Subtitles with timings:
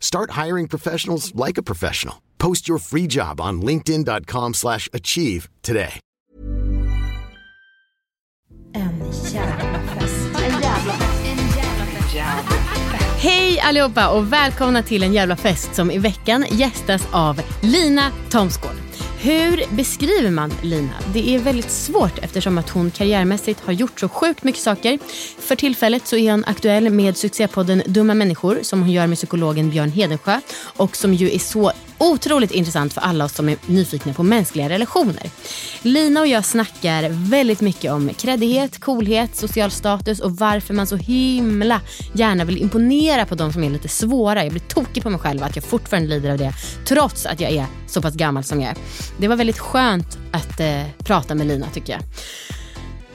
[0.00, 2.16] Start hiring professionals like a professional.
[2.38, 6.00] Post your free job on linkedin.com/achieve slash achieve today.
[8.74, 8.98] En
[9.32, 10.28] jävla fest.
[10.34, 11.08] En jävla
[13.20, 18.87] Hej allihopa och välkomna till en jävla fest som i veckan gästas av Lina Thomsgård.
[19.20, 20.94] Hur beskriver man Lina?
[21.12, 24.98] Det är väldigt svårt eftersom att hon karriärmässigt har gjort så sjukt mycket saker.
[25.38, 29.70] För tillfället så är hon aktuell med succépodden Dumma människor som hon gör med psykologen
[29.70, 30.40] Björn Hedensjö
[30.76, 34.68] och som ju är så otroligt intressant för alla oss som är nyfikna på mänskliga
[34.68, 35.30] relationer.
[35.82, 40.96] Lina och jag snackar väldigt mycket om kreddighet, coolhet, social status och varför man så
[40.96, 41.80] himla
[42.12, 44.42] gärna vill imponera på de som är lite svåra.
[44.42, 46.52] Jag blir tokig på mig själv att jag fortfarande lider av det
[46.84, 48.76] trots att jag är så pass gammal som jag är.
[49.18, 52.02] Det var väldigt skönt att eh, prata med Lina tycker jag.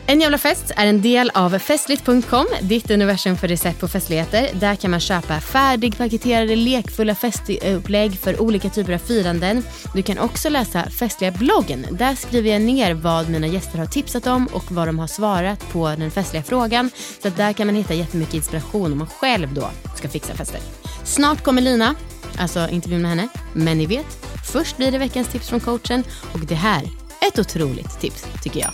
[0.08, 4.50] En jävla fest är en del av festligt.com, ditt universum för recept på festligheter.
[4.54, 9.64] Där kan man köpa färdigpaketerade lekfulla festupplägg för olika typer av firanden.
[9.94, 11.86] Du kan också läsa festliga bloggen.
[11.92, 15.72] Där skriver jag ner vad mina gäster har tipsat om och vad de har svarat
[15.72, 16.90] på den festliga frågan.
[17.22, 20.60] Så att där kan man hitta jättemycket inspiration om man själv då ska fixa fester.
[21.04, 21.96] Snart kommer Lina,
[22.38, 23.28] alltså intervjun med henne.
[23.54, 24.18] Men ni vet,
[24.52, 26.82] först blir det veckans tips från coachen och det här
[27.28, 28.74] ett otroligt tips tycker jag.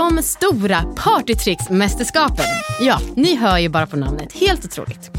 [0.00, 2.44] De stora partytricksmästerskapen.
[2.80, 4.32] Ja, ni hör ju bara på namnet.
[4.32, 5.10] Helt otroligt.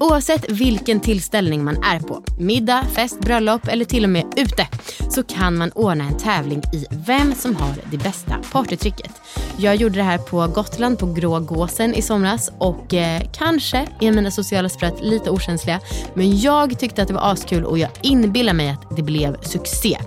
[0.00, 4.66] Oavsett vilken tillställning man är på, middag, fest, bröllop eller till och med ute,
[5.10, 9.12] så kan man ordna en tävling i vem som har det bästa partytricket.
[9.56, 14.12] Jag gjorde det här på Gotland på Grå Gåsen i somras och eh, kanske är
[14.12, 15.80] mina sociala sprätt lite okänsliga,
[16.14, 19.98] men jag tyckte att det var askul och jag inbillar mig att det blev succé.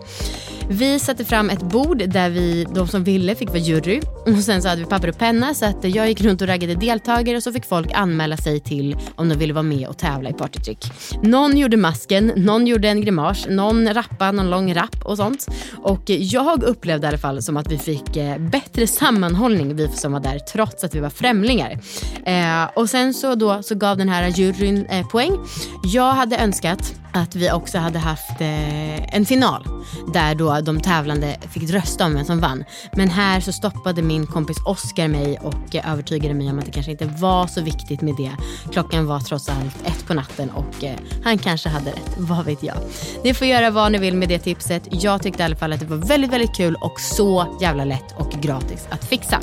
[0.70, 4.02] Vi satte fram ett bord där vi, de som ville fick vara jury.
[4.26, 6.76] Och sen så hade vi papper och penna så att jag gick runt och raggade
[6.76, 10.30] deltagare och så fick folk anmäla sig till om de ville vara med och tävla
[10.30, 10.92] i partytrick.
[11.24, 15.48] Någon gjorde masken, någon gjorde en grimas, någon rappade någon lång rapp och sånt.
[15.78, 20.12] Och jag upplevde i alla fall som att vi fick eh, bättre sammanhållning vi som
[20.12, 21.80] var där trots att vi var främlingar.
[22.26, 25.38] Eh, och sen så då så gav den här juryn eh, poäng.
[25.84, 29.68] Jag hade önskat att vi också hade haft eh, en final
[30.14, 32.64] där då de tävlande fick rösta om vem som vann.
[32.92, 36.92] Men här så stoppade min kompis Oscar mig och övertygade mig om att det kanske
[36.92, 38.32] inte var så viktigt med det.
[38.72, 42.64] Klockan var trots allt ett på natten och eh, han kanske hade rätt, vad vet
[42.64, 42.78] jag.
[43.24, 44.84] Ni får göra vad ni vill med det tipset.
[44.92, 48.16] Jag tyckte i alla fall att det var väldigt, väldigt kul och så jävla lätt
[48.18, 49.40] och gratis att fixa.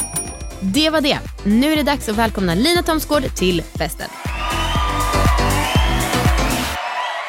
[0.60, 1.19] Det var det.
[1.44, 4.09] Nu är det dags att välkomna Lina Thomsgård till festen.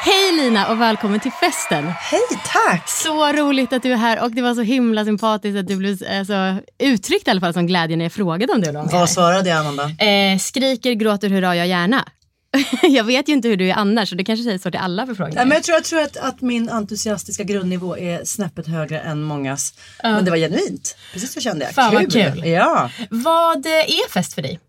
[0.04, 1.84] Hej Lina och välkommen till festen.
[1.84, 2.88] Hej, tack!
[2.88, 6.02] Så roligt att du är här och det var så himla sympatiskt att du blev
[6.02, 8.72] eh, så uttryckt i alla fall som glädje när jag frågade om det.
[8.72, 8.88] Då.
[8.92, 10.04] Vad svarade jag, Amanda?
[10.06, 12.04] Eh, skriker, gråter, hurra, jag gärna.
[12.82, 15.06] jag vet ju inte hur du är annars så det kanske säger så till alla
[15.06, 15.42] förfrågningar.
[15.42, 19.22] Ja, men jag tror, jag tror att, att min entusiastiska grundnivå är snäppet högre än
[19.22, 19.74] mångas.
[20.02, 20.96] Men det var genuint.
[21.12, 21.74] Precis så kände jag.
[21.74, 22.46] Fan, vad kul.
[22.46, 22.90] Ja.
[23.10, 24.60] Vad eh, är fest för dig?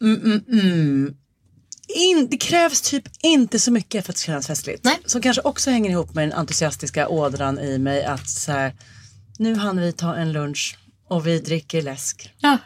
[0.00, 1.14] Mm, mm, mm.
[1.94, 4.84] In, det krävs typ inte så mycket för att det ska kännas festligt.
[4.84, 4.98] Nej.
[5.06, 8.74] Som kanske också hänger ihop med den entusiastiska ådran i mig att så här,
[9.38, 10.78] nu hann vi ta en lunch
[11.08, 12.34] och vi dricker läsk.
[12.38, 12.58] Ja.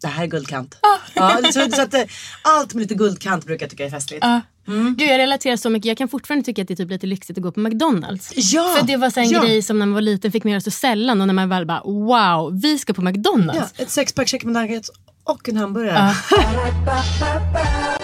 [0.00, 0.78] Det här är guldkant.
[1.14, 2.02] Ja, så, så att, eh,
[2.42, 4.24] allt med lite guldkant brukar jag tycka är festligt.
[4.66, 5.86] Gud, jag relaterar så mycket.
[5.86, 8.32] Jag kan fortfarande tycka att det är typ lite lyxigt att gå på McDonalds.
[8.36, 9.42] Ja, För det var så en ja.
[9.42, 11.66] grej som när man var liten fick man göra så sällan och när man väl
[11.66, 13.72] bara wow, vi ska på McDonalds.
[13.76, 14.90] Ja, ett sexpack chicken nuggets
[15.24, 16.14] och en hamburgare.
[16.36, 17.98] Ja,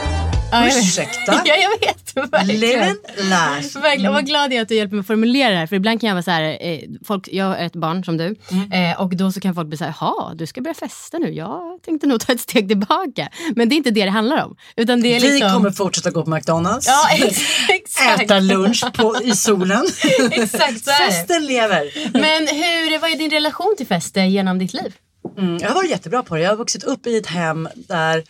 [0.50, 0.77] jag vet.
[0.77, 1.33] Ursäkta?
[1.45, 2.33] ja, jag vet.
[2.33, 2.61] Verkligen.
[2.61, 2.99] Live and
[3.31, 3.79] laugh.
[3.83, 4.09] Verkligen.
[4.09, 5.67] Och vad glad jag är att du hjälper mig att formulera det här.
[5.67, 8.37] För ibland kan jag vara så här, eh, folk, jag är ett barn som du.
[8.73, 11.33] Eh, och då så kan folk bli så här, jaha, du ska börja festa nu.
[11.33, 13.29] Jag tänkte nog ta ett steg tillbaka.
[13.56, 14.56] Men det är inte det det handlar om.
[14.77, 15.53] Utan det är Vi liksom...
[15.53, 16.87] kommer fortsätta gå på McDonalds.
[16.87, 18.23] Ja, ex- exakt.
[18.23, 19.87] Äta lunch på, i solen.
[20.31, 21.11] Exakt så är.
[21.11, 22.11] Festen lever.
[22.12, 24.95] Men hur, vad är din relation till fest eh, genom ditt liv?
[25.39, 26.43] Mm, jag har varit jättebra på det.
[26.43, 28.23] Jag har vuxit upp i ett hem där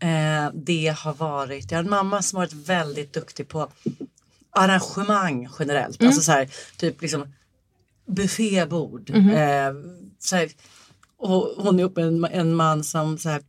[0.00, 3.68] eh, det har varit, jag har en mamma som har varit väldigt duktig på
[4.50, 6.02] arrangemang generellt.
[6.02, 7.26] Alltså så här, typ liksom
[8.06, 9.10] buffébord.
[9.10, 9.72] Eh,
[10.18, 10.50] så här,
[11.16, 13.42] och hon är uppe en, en man som så här,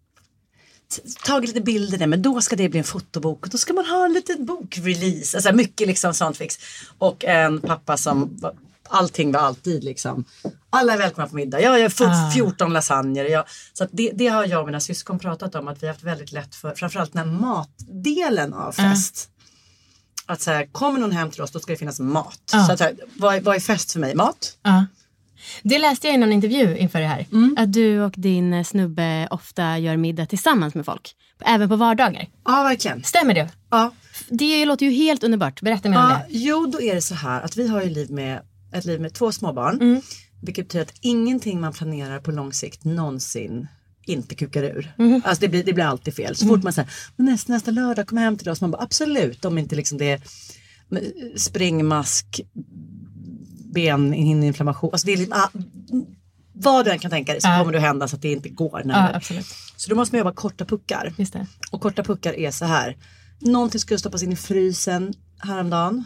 [1.23, 3.85] tagit lite bilder där men då ska det bli en fotobok och då ska man
[3.85, 5.37] ha en liten bokrelease.
[5.37, 6.59] Alltså mycket liksom sånt fix.
[6.97, 8.39] Och en pappa som
[8.91, 10.25] allting var alltid liksom.
[10.69, 11.61] Alla är välkomna på middag.
[11.61, 13.25] Jag gör f- 14 lasagner.
[13.25, 16.03] Jag, så det, det har jag och mina syskon pratat om att vi har haft
[16.03, 19.27] väldigt lätt för framförallt den här matdelen av fest.
[20.25, 22.39] Att så här, kommer någon hem till oss då ska det finnas mat.
[22.45, 24.15] Så att, så här, vad, är- vad är fest för mig?
[24.15, 24.57] Mat.
[24.63, 24.85] Ja.
[25.63, 27.27] Det läste jag i någon intervju inför det här.
[27.31, 27.55] Mm.
[27.59, 31.15] Att du och din snubbe ofta gör middag tillsammans med folk.
[31.45, 32.27] Även på vardagar.
[32.45, 33.03] Ja, verkligen.
[33.03, 33.49] Stämmer det?
[33.69, 33.91] Ja.
[34.29, 35.61] Det låter ju helt underbart.
[35.61, 36.25] Berätta mer om Ja, det.
[36.29, 38.41] jo, då är det så här att vi har ju liv med,
[38.73, 39.81] ett liv med två småbarn.
[39.81, 40.01] Mm.
[40.41, 43.67] Vilket betyder att ingenting man planerar på lång sikt någonsin
[44.05, 44.93] inte kukar ur.
[44.97, 45.21] Mm.
[45.25, 46.35] Alltså det blir, det blir alltid fel.
[46.35, 48.61] Så fort man säger nästa, nästa lördag kom hem till oss.
[48.61, 50.21] Man bara absolut om inte liksom det är
[51.37, 52.41] springmask,
[53.73, 54.89] benhinneinflammation.
[54.93, 55.49] Alltså det är liksom, ah,
[56.53, 57.59] vad du än kan tänka dig så Ja.
[57.59, 58.81] kommer det att hända så att det inte går.
[58.85, 59.45] Ja, absolut.
[59.75, 61.13] så då måste man jobba korta puckar.
[61.71, 62.97] Och korta puckar är så här.
[63.39, 66.05] Någonting skulle stoppas in i frysen häromdagen.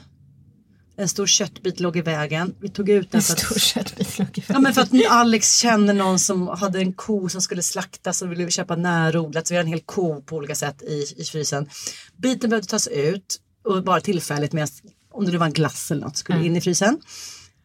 [0.97, 2.55] En stor köttbit låg i vägen.
[2.61, 4.89] Vi tog ut den En för stor att, köttbit låg i ja, men för att
[5.09, 9.47] Alex känner någon som hade en ko som skulle slaktas och ville köpa närodlat.
[9.47, 11.69] Så vi har en hel ko på olika sätt i, i frysen.
[12.17, 14.67] Biten behövde tas ut och bara tillfälligt medan
[15.11, 17.01] om det nu var en glass eller något skulle in i frysen.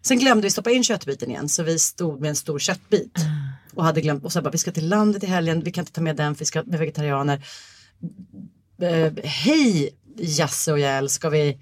[0.02, 3.18] Sen glömde vi stoppa in köttbiten igen så vi stod med en stor köttbit.
[3.74, 5.92] Och hade glömt och så bara vi ska till landet i helgen, vi kan inte
[5.92, 7.44] ta med den för vi ska med vegetarianer.
[8.82, 11.58] Eh, Hej Jasse och Jäl, ska vi,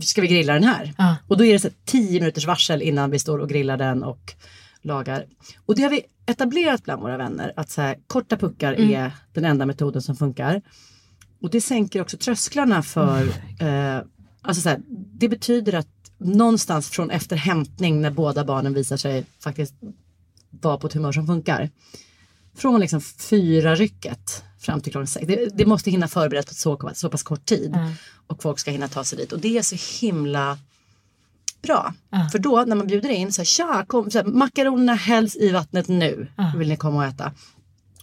[0.00, 0.94] ska vi grilla den här?
[0.98, 1.16] Ja.
[1.28, 4.34] Och då är det så 10 minuters varsel innan vi står och grillar den och
[4.82, 5.26] lagar.
[5.66, 9.44] Och det har vi etablerat bland våra vänner att så här, korta puckar är den
[9.44, 10.62] enda metoden som funkar.
[11.42, 13.22] Och det sänker också trösklarna för,
[13.60, 14.02] eh,
[14.42, 15.88] alltså så här, det betyder att
[16.18, 19.74] någonstans från efter hämtning när båda barnen visar sig faktiskt
[20.50, 21.70] vara på ett humör som funkar.
[22.56, 25.26] Från liksom fyra rycket fram till klockan sex.
[25.26, 27.76] Det, det måste hinna förberedas på så, så pass kort tid.
[28.26, 29.32] Och folk ska hinna ta sig dit.
[29.32, 29.76] Och det är så
[30.06, 30.58] himla
[31.62, 31.94] bra.
[32.32, 35.50] För då när man bjuder in så här, tja, kom, så här, makaronerna hälls i
[35.50, 36.28] vattnet nu.
[36.56, 37.32] Vill ni komma och äta?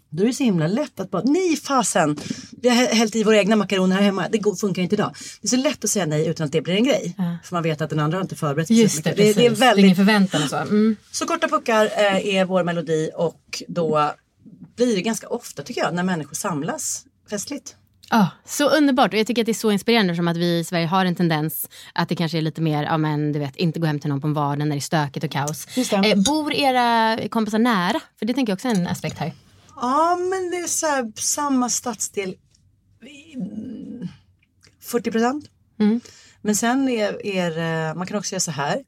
[0.10, 2.18] Då är det så himla lätt att bara, nej fasen,
[2.62, 5.16] vi har hä- hällt i våra egna makaroner här hemma, det funkar inte idag.
[5.42, 7.16] Det är så lätt att säga nej utan att det blir en grej.
[7.44, 9.50] För man vet att den andra har inte förberett sig Just det, det, det är
[9.50, 10.56] väldigt ingen förväntan och så.
[10.56, 10.96] Mm.
[11.12, 14.12] så korta puckar eh, är vår melodi och då
[14.75, 17.75] blir det ganska ofta tycker jag när människor samlas festligt.
[18.10, 20.63] Ja, så underbart och jag tycker att det är så inspirerande som att vi i
[20.63, 23.80] Sverige har en tendens att det kanske är lite mer, ja men du vet, inte
[23.80, 25.77] gå hem till någon på en vardag när det är stökigt och kaos.
[25.92, 28.00] Eh, bor era kompisar nära?
[28.19, 29.33] För det tänker jag också är en aspekt här.
[29.75, 32.36] Ja men det är så här, samma stadsdel.
[33.36, 34.07] mm,
[34.81, 35.45] 40 procent.
[35.80, 36.01] Mm.
[36.42, 38.83] Men sen är, är man kan också göra så här.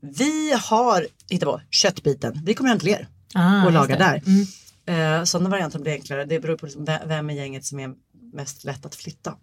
[0.00, 2.42] Vi har, hitta på, köttbiten.
[2.44, 4.04] Vi kommer hem till er Ah, och lagar det.
[4.30, 4.46] Mm.
[4.88, 6.24] Eh, sådana varianter blir enklare.
[6.24, 7.90] Det beror på liksom ve- vem i gänget som är
[8.32, 9.34] mest lätt att flytta.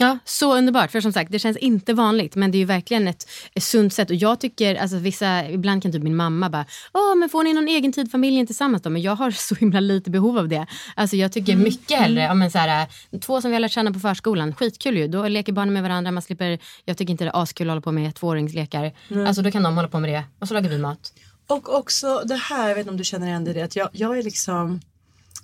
[0.00, 0.90] Ja, så underbart.
[0.90, 3.92] För som sagt, det känns inte vanligt men det är ju verkligen ett, ett sunt
[3.92, 4.10] sätt.
[4.10, 6.64] Och jag tycker, alltså vissa, ibland kan typ min mamma bara,
[6.94, 8.90] åh men får ni någon egen tid familjen tillsammans då?
[8.90, 10.66] Men jag har så himla lite behov av det.
[10.94, 12.86] Alltså jag tycker mycket hellre, ja, men så här,
[13.20, 15.08] två som vi har lärt känna på förskolan, skitkul ju.
[15.08, 17.80] Då leker barnen med varandra, man slipper, jag tycker inte det är askul att hålla
[17.80, 18.92] på med tvååringslekar.
[19.26, 21.12] Alltså då kan de hålla på med det och så lagar vi mat.
[21.48, 23.76] Och också det här, jag vet inte om du känner igen dig i det, att
[23.76, 24.80] jag, jag är liksom,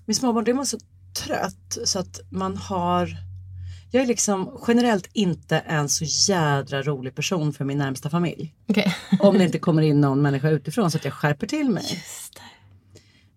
[0.07, 0.79] med småbarn, är man så
[1.25, 3.17] trött så att man har,
[3.91, 8.55] jag är liksom generellt inte en så jädra rolig person för min närmsta familj.
[8.69, 8.97] Okej.
[9.21, 12.03] Om det inte kommer in någon människa utifrån så att jag skärper till mig.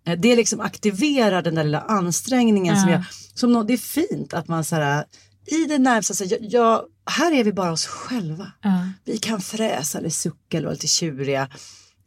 [0.06, 4.34] Eh, Det liksom aktiverar den där lilla ansträngningen som jag, som nå- det är fint
[4.34, 5.06] att man så här,
[5.46, 8.52] i det närmsta, så jag, jag, här är vi bara oss själva.
[9.06, 11.50] Vi kan fräsa eller sucka eller vara lite tjuriga.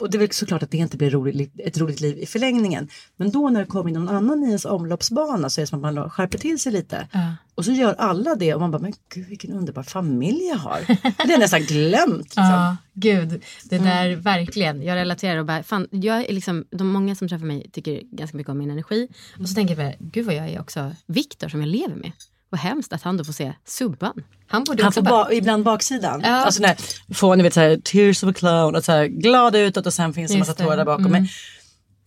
[0.01, 2.89] Och det är väl såklart att det inte blir roligt, ett roligt liv i förlängningen.
[3.17, 5.85] Men då när det kommer in någon annan i ens omloppsbana så är det som
[5.85, 7.09] att man skärper till sig lite.
[7.55, 10.81] Och så gör alla det och man bara, men gud vilken underbar familj jag har.
[11.27, 12.23] Det är nästan glömt.
[12.23, 12.45] Liksom.
[12.45, 13.43] Ja, gud.
[13.65, 14.83] Det där verkligen.
[14.83, 18.37] Jag relaterar och bara, fan, jag är liksom, de många som träffar mig tycker ganska
[18.37, 19.09] mycket om min energi.
[19.41, 22.13] Och så tänker jag, bara, gud vad jag är också Viktor som jag lever med.
[22.51, 24.23] Vad hemskt att han då får se subban.
[24.47, 26.21] Han borde Han får ba- ibland baksidan.
[26.25, 26.29] Ja.
[26.31, 26.77] Alltså när
[27.15, 30.31] får ni vet såhär tears of a clown och såhär glad utåt och sen finns
[30.31, 30.53] det en massa.
[30.53, 30.65] Mm.
[30.67, 31.13] tårar där bakom.
[31.13, 31.29] Men,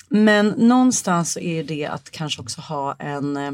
[0.10, 3.52] men någonstans så är det att kanske också ha en eh,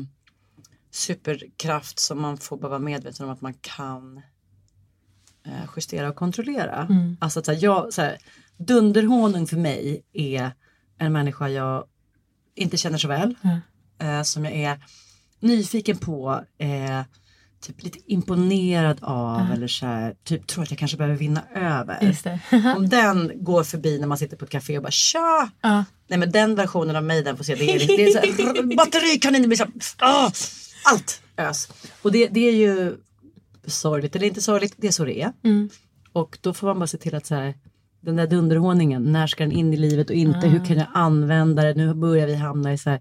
[0.91, 4.21] superkraft som man får bara vara medveten om att man kan
[5.45, 6.87] eh, justera och kontrollera.
[6.89, 7.17] Mm.
[7.21, 8.17] Alltså att så här, jag, så här,
[8.57, 10.51] dunderhonung för mig är
[10.97, 11.83] en människa jag
[12.55, 13.35] inte känner så väl.
[13.99, 14.79] Eh, som jag är
[15.39, 16.43] nyfiken på.
[16.57, 17.01] Eh,
[17.61, 22.17] typ lite imponerad av eller så här, typ tror att jag kanske behöver vinna över.
[22.77, 25.49] Om den går förbi när man sitter på ett café och bara tja!
[25.61, 25.85] Ja.
[26.07, 27.55] Nej men den versionen av mig den får se.
[27.55, 30.31] Det är, det är så här, batterikanin, det blir så här, ah,
[30.83, 31.69] allt ös.
[32.01, 32.97] Och det, det är ju
[33.65, 35.31] sorgligt eller inte sorgligt, det är så det är.
[36.13, 37.53] Och då får man bara se till att så här,
[38.01, 41.63] den där dunderhåningen, när ska den in i livet och inte, hur kan jag använda
[41.63, 41.73] det?
[41.73, 42.99] Nu börjar vi hamna i så här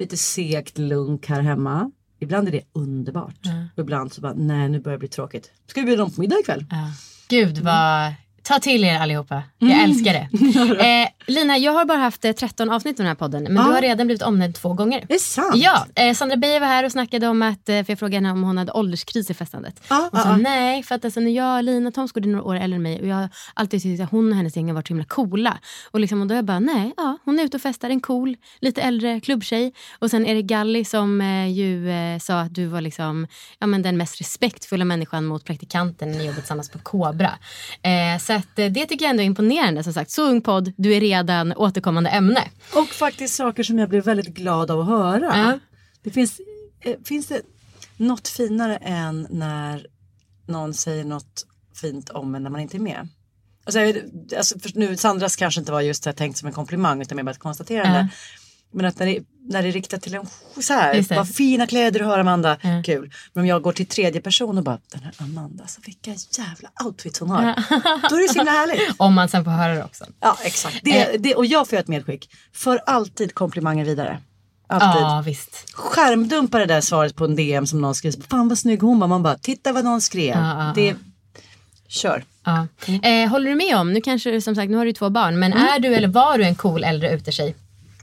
[0.00, 1.90] lite segt lunk här hemma.
[2.18, 3.40] Ibland är det underbart.
[3.76, 5.50] Och ibland så bara, nej nu börjar det bli tråkigt.
[5.66, 6.66] Ska vi bjuda dem på middag ikväll?
[6.70, 6.92] Ja.
[7.28, 8.14] Gud vad...
[8.42, 9.42] Ta till er allihopa.
[9.58, 10.28] Jag älskar det.
[10.90, 13.42] Eh, Lina, jag har bara haft eh, 13 avsnitt av den här podden.
[13.42, 13.62] Men Ja.
[13.62, 14.98] du har redan blivit omnämnd två gånger.
[15.00, 15.54] Är det sant?
[15.56, 18.30] Ja, eh, Sandra Beijer var här och snackade om att, eh, för jag frågade henne
[18.30, 19.82] om hon hade ålderskris i festandet.
[19.90, 20.36] Ja, Hon sa ja, ja.
[20.36, 23.06] nej, för att alltså, när jag, Lina Thomsgård är några år äldre än mig och
[23.06, 25.58] jag har alltid tyckt att hon och hennes gäng har varit så himla coola.
[25.90, 28.00] Och, liksom, och då är jag bara, nej, ja, hon är ute och festar, en
[28.00, 29.72] cool, lite äldre klubbtjej.
[29.98, 33.26] Och sen är det Galli som eh, ju eh, sa att du var liksom,
[33.58, 37.30] ja, men den mest respektfulla människan mot praktikanten när ni jobbade tillsammans på Kobra.
[38.30, 39.82] Så att, eh, det tycker jag ändå är imponerande.
[39.82, 42.48] Som sagt, så ung podd, du är redan återkommande ämne.
[42.74, 45.38] Och faktiskt saker som jag blir väldigt glad av att höra.
[45.38, 45.58] Ja.
[46.02, 46.40] Det finns,
[46.80, 47.42] eh, finns det
[47.96, 49.86] något finare än när
[50.46, 51.46] någon säger något
[51.80, 53.08] fint om en när man inte är med?
[53.64, 53.96] Alltså, jag
[54.36, 57.30] alltså, nu, Sandras kanske inte var just det tänkt som en komplimang utan mer bara
[57.30, 57.98] ett konstaterande.
[57.98, 58.08] Ja.
[58.72, 60.26] Men att när det, när det är riktat till en
[60.62, 62.82] så här, vad fina kläder du har Amanda, Ja.
[62.84, 63.12] kul.
[63.32, 66.68] Men om jag går till tredje person och bara, den här Amanda, så vilka jävla
[66.84, 67.42] outfits hon har.
[68.10, 68.94] Då är det så himla härligt.
[68.98, 70.04] Om man sen får höra det också.
[70.20, 70.80] Ja exakt.
[70.82, 72.30] Det, det, och jag får göra ett medskick.
[72.54, 74.18] För alltid komplimanger vidare.
[74.68, 75.02] Alltid.
[75.02, 75.70] Ja, visst.
[75.74, 78.12] Skärmdumpa det där svaret på en DM som någon skrev.
[78.30, 79.06] Fan vad snygg hon var.
[79.08, 80.36] Man bara titta vad någon skrev.
[80.36, 80.94] Ja, ja, det,
[81.88, 82.24] Kör.
[82.44, 82.66] Ja.
[83.08, 85.52] Eh, håller du med om, nu kanske som sagt, nu har du två barn, men
[85.52, 85.64] Mm.
[85.66, 87.54] är du eller var du en cool äldre utetjej?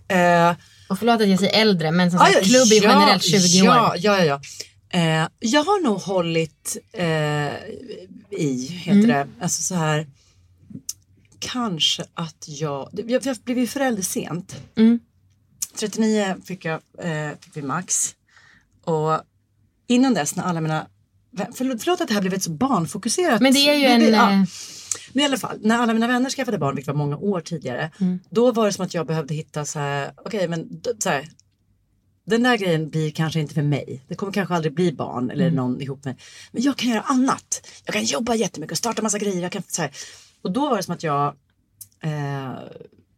[0.07, 0.55] Eh,
[0.89, 3.23] Och förlåt att jag säger äldre, men som sagt, ah, ja, klubb är ja, generellt
[3.23, 3.95] 20 ja, år.
[3.97, 4.41] Ja, ja, ja.
[4.99, 7.05] Eh, jag har nog hållit eh,
[8.39, 9.07] i, heter Mm.
[9.07, 9.27] det.
[9.41, 10.07] Alltså så här.
[11.39, 14.55] Kanske att jag, jag, jag blev ju förälder sent.
[14.77, 14.99] Mm.
[15.79, 18.15] 39 fick jag, eh, fick vi max.
[18.83, 19.21] Och
[19.87, 20.87] innan dess när alla mina,
[21.55, 23.41] förlåt, förlåt att det här blev ett så barnfokuserat.
[23.41, 23.99] Men det är ju det- en...
[23.99, 24.45] det- ja.
[25.13, 27.91] Men i alla fall, när alla mina vänner skaffade barn, vilket var många år tidigare,
[28.01, 28.19] Mm.
[28.29, 31.27] då var det som att jag behövde hitta så här, okej men d- så här,
[32.25, 34.05] den där grejen blir kanske inte för mig.
[34.07, 35.29] Det kommer kanske aldrig bli barn Mm.
[35.29, 36.15] eller någon ihop med.
[36.51, 37.67] Men jag kan göra annat.
[37.85, 39.41] Jag kan jobba jättemycket och starta massa grejer.
[39.41, 39.91] Jag kan, så här.
[40.41, 41.35] Och då var det som att jag,
[42.03, 42.51] eh,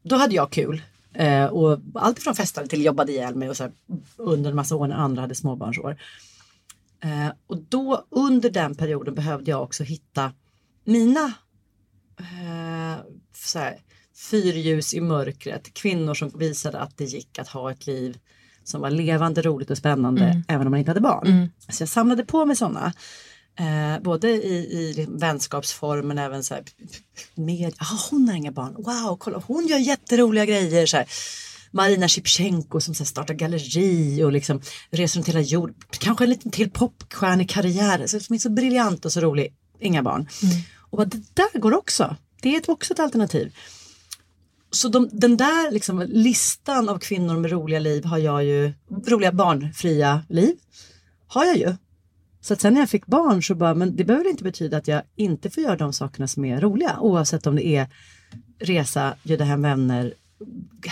[0.04, 0.82] då hade jag kul.
[1.14, 3.72] Eh, och allt från festade till jobbade ihjäl mig och så här,
[4.18, 5.98] under en massa år när andra hade småbarnsår.
[7.04, 10.32] Eh, och då under den perioden behövde jag också hitta
[10.84, 11.34] mina
[12.20, 12.98] eh,
[13.36, 13.78] så här,
[14.32, 15.74] fyrljus i mörkret.
[15.74, 18.18] Kvinnor som visade att det gick att ha ett liv
[18.64, 21.50] som var levande, roligt och spännande även om man inte hade barn.
[21.70, 22.94] Så jag samlade på mig sådana.
[23.60, 26.64] Eh, både i, i liksom vänskapsform men även så här,
[27.36, 30.86] med, ah, hon har inga barn, wow, kolla hon gör jätteroliga grejer.
[30.86, 31.08] Så här.
[31.72, 34.62] Marina Shipchenko som så startar galleri och liksom
[34.92, 35.76] reser runt hela jorden.
[35.90, 39.54] Kanske en liten till popstjärnekarriär som är så briljant och så rolig.
[39.80, 40.28] Inga barn.
[40.90, 42.16] Och bara, det där går också.
[42.42, 43.56] Det är också ett alternativ.
[44.72, 48.74] Så de, den där liksom, listan av kvinnor med roliga liv har jag ju,
[49.08, 50.56] roliga barnfria liv
[51.28, 51.76] har jag ju.
[52.42, 54.88] Så att sen när jag fick barn så bara, men det behöver inte betyda att
[54.88, 57.00] jag inte får göra de sakerna som är roliga.
[57.00, 57.88] Oavsett om det är
[58.60, 60.14] resa, bjuda hem vänner,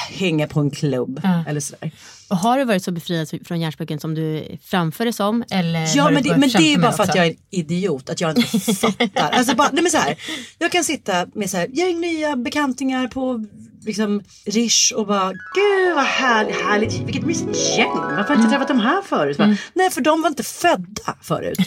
[0.09, 1.43] hänga på en klubb Ja.
[1.47, 1.91] eller sådär.
[2.29, 5.43] Har du varit så befriad från hjärnspöken som du framför det som?
[5.51, 8.21] Eller Ja men det, men det är bara för att jag är en idiot, att
[8.21, 9.29] jag inte fattar.
[9.31, 10.15] Alltså bara, nej men så här,
[10.57, 13.45] jag kan sitta med så här, gäng nya bekantingar på
[13.85, 17.87] liksom Rish och bara gud vad härligt, härligt vilket mysigt gäng.
[17.93, 19.37] Varför har jag inte träffat de här förut?
[19.37, 21.57] Bara, Nej för de var inte födda förut.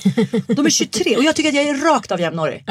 [0.47, 2.64] De är 23 och jag tycker att jag är rakt av jämnårig.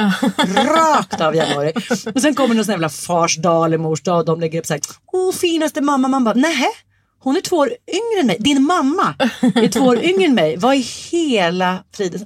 [0.56, 1.78] rakt av jämnårig.
[2.16, 4.66] Och sen kommer någon sån jävla fars dag eller mors dag och de lägger upp
[4.66, 4.82] så här,
[5.14, 6.08] åh finaste mamma.
[6.08, 6.68] Man bara, nej
[7.20, 8.38] hon är två år yngre än mig.
[8.40, 10.58] Din mamma är två år yngre än mig.
[10.58, 12.26] Vad i hela friden?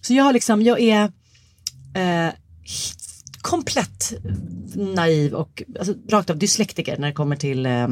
[0.00, 1.02] Så jag liksom, jag är
[1.94, 2.32] eh,
[3.40, 4.12] komplett
[4.74, 7.88] naiv och alltså, rakt av dyslektiker när det kommer till eh,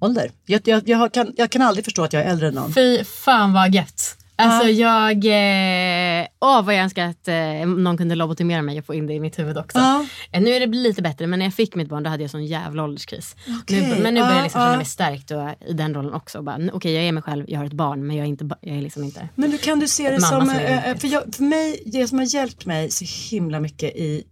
[0.00, 0.30] ålder.
[0.46, 2.74] Jag, jag, jag, kan, jag kan aldrig förstå att jag är äldre än någon.
[2.74, 4.16] Fy fan vad gött.
[4.42, 8.94] Alltså jag, eh, åh vad jag önskar att eh, någon kunde lobotomera mig och få
[8.94, 9.78] in det i mitt huvud också.
[9.78, 10.06] Ja.
[10.32, 12.30] Eh, nu är det lite bättre men när jag fick mitt barn då hade jag
[12.30, 13.36] sån jävla ålderskris.
[13.62, 14.76] Okej, Nu, men nu börjar ja, jag liksom känna ja.
[14.76, 16.44] mig stärkt och, i den rollen också.
[16.72, 18.82] Okej jag är mig själv, jag har ett barn men jag är, inte, jag är
[18.82, 19.28] liksom inte...
[19.34, 22.18] Men du kan du se det som, som eh, för, jag, för mig, det som
[22.18, 24.24] har hjälpt mig så himla mycket i,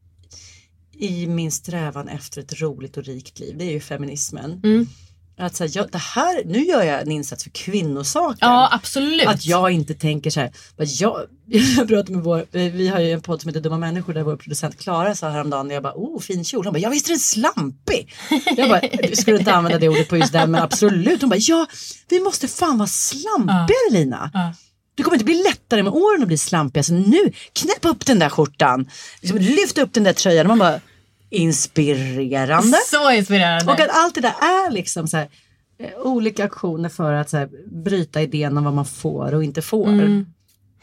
[0.98, 4.60] i min strävan efter ett roligt och rikt liv, det är ju feminismen.
[4.64, 4.86] Mm.
[5.40, 8.38] Att så här, jag, det här, nu gör jag en insats för kvinnosaken.
[8.40, 9.26] Ja, absolut.
[9.26, 10.50] Att jag inte tänker så här.
[10.76, 11.26] Jag,
[11.76, 14.36] jag pratar med vår, vi har ju en podd som heter Dumma människor där vår
[14.36, 16.64] producent Klara sa häromdagen, jag bara, oh fin kjol.
[16.64, 18.12] Hon bara, ja visst är den slampig.
[18.56, 21.20] Jag bara, jag skulle inte använda det ordet på just den men absolut.
[21.20, 21.66] Hon bara, ja
[22.08, 24.30] vi måste fan vara slampigare Lina.
[24.94, 26.84] Det kommer inte bli lättare med åren att bli slampig.
[26.84, 28.90] Så nu, knäpp upp den där skjortan.
[29.20, 30.46] Liksom, lyft upp den där tröjan.
[30.46, 30.80] Man bara,
[31.30, 32.78] inspirerande.
[32.86, 33.72] Så inspirerande.
[33.72, 35.28] Och att allt det där är liksom så här,
[35.78, 39.62] eh, olika aktioner för att så här, bryta idén om vad man får och inte
[39.62, 39.88] får.
[39.88, 40.26] Mm.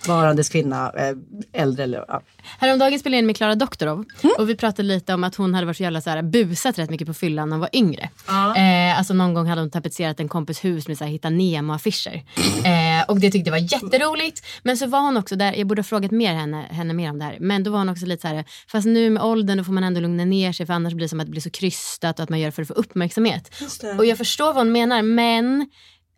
[0.08, 2.22] Varandes kvinna, eh, äldre eller ja.
[2.60, 4.36] Häromdagen spelade jag in med Klara Doktorov Mm.
[4.40, 6.90] och vi pratade lite om att hon hade varit så jävla så här, busat rätt
[6.90, 8.10] mycket på fyllan när hon var yngre.
[8.58, 12.16] Eh, alltså någon gång hade hon tapetserat en kompis hus med så här, hitta Nemo-affischer.
[12.64, 14.46] Eh, och det tyckte jag var jätteroligt.
[14.64, 17.20] Men så var hon också där, jag borde ha frågat mer henne, henne mer om
[17.20, 17.38] det här.
[17.40, 19.84] Men då var hon också lite så här, fast nu med åldern då får man
[19.84, 22.24] ändå lugna ner sig för annars blir det som att det blir så krystat och
[22.24, 23.56] att man gör det för att få uppmärksamhet.
[23.98, 25.70] Och jag förstår vad hon menar men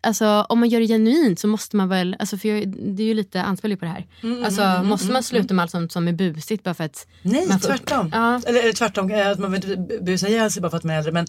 [0.02, 3.06] Alltså, om man gör det genuint så måste man väl, alltså, för jag, det är
[3.06, 4.06] ju lite anspelning på det här.
[4.44, 7.60] alltså, måste man sluta med allt sånt som är busigt bara för att Nej, man
[7.60, 8.10] får- tvärtom.
[8.12, 8.40] Ja.
[8.46, 10.94] Eller, eller tvärtom, eh, att man vill inte busa ihjäl sig bara för att man
[10.94, 11.12] är äldre.
[11.12, 11.26] Men,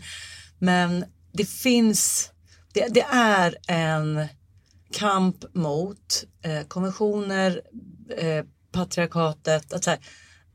[0.59, 2.31] men det finns,
[2.73, 4.25] det, det är en
[4.93, 7.61] kamp mot eh, konventioner,
[8.17, 9.97] eh, patriarkatet, att, här,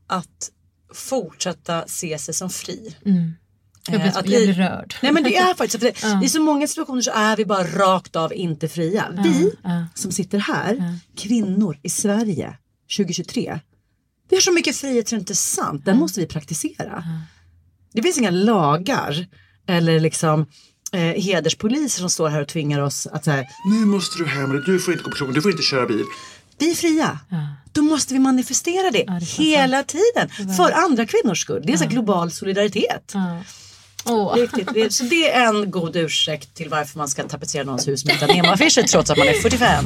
[0.07, 0.51] att
[0.93, 2.95] fortsätta se sig som fri.
[3.91, 4.95] Jag blir, Eh, att jag blir rörd.
[5.01, 8.15] Nej men det är faktiskt det, i så många situationer så är vi bara rakt
[8.15, 9.05] av inte fria.
[9.23, 9.51] Vi
[9.95, 12.57] som sitter här, kvinnor i Sverige
[12.97, 13.59] 2023.
[14.29, 15.85] Vi har så mycket frihet så det är inte sant.
[15.85, 17.03] Den måste vi praktisera.
[17.93, 19.27] Det finns inga lagar
[19.67, 20.45] eller liksom
[20.91, 24.79] eh, hederspoliser som står här och tvingar oss att säga Nu måste du hem, du
[24.79, 26.03] får inte gå på krogen, du får inte köra bil.
[26.57, 27.19] vi är fria.
[27.71, 30.55] Då måste vi manifestera det, hela tiden.
[30.57, 31.63] För andra kvinnors skull.
[31.65, 33.13] Det är så här global solidaritet.
[34.09, 34.35] Åh.
[34.35, 34.73] Riktigt.
[34.73, 38.15] Det, så det är en god ursäkt till varför man ska tapetsera någons hus med
[38.15, 39.85] Ipanema-affischer trots att man är 45.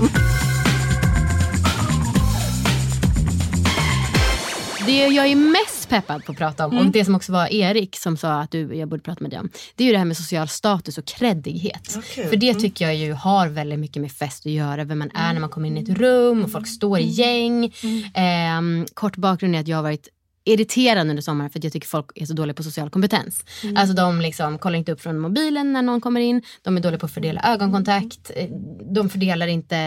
[4.85, 6.85] Det jag är mest peppad på att prata om, Mm.
[6.85, 9.39] och det som också var Erik som sa att du, jag borde prata med dig
[9.39, 9.49] om.
[9.75, 11.95] Det är ju det här med social status och kreddighet.
[11.97, 12.27] Okej.
[12.29, 12.61] För det Mm.
[12.61, 14.83] tycker jag ju har väldigt mycket med fest att göra.
[14.83, 17.09] Vem man är när man kommer in i ett rum och folk står Mm.
[17.09, 17.73] i gäng.
[18.13, 20.07] Ehm, kort bakgrund är att jag har varit
[20.43, 23.43] irriterad under sommaren för att jag tycker folk är så dåliga på social kompetens.
[23.63, 23.77] Mm.
[23.77, 26.41] Alltså de liksom kollar inte upp från mobilen när någon kommer in.
[26.61, 28.31] De är dåliga på att fördela ögonkontakt.
[28.35, 28.49] eh,
[28.93, 29.77] De fördelar inte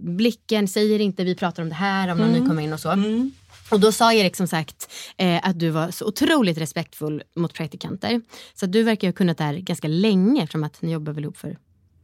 [0.00, 2.40] blicken, säger inte vi pratar om det här om någon Mm.
[2.42, 2.94] ny kommer in och så.
[3.70, 8.20] Och då sa Erik som sagt eh, att du var så otroligt respektfull mot praktikanter.
[8.54, 11.36] Så du verkar ha kunnat det här ganska länge eftersom att ni jobbar väl ihop
[11.36, 11.50] för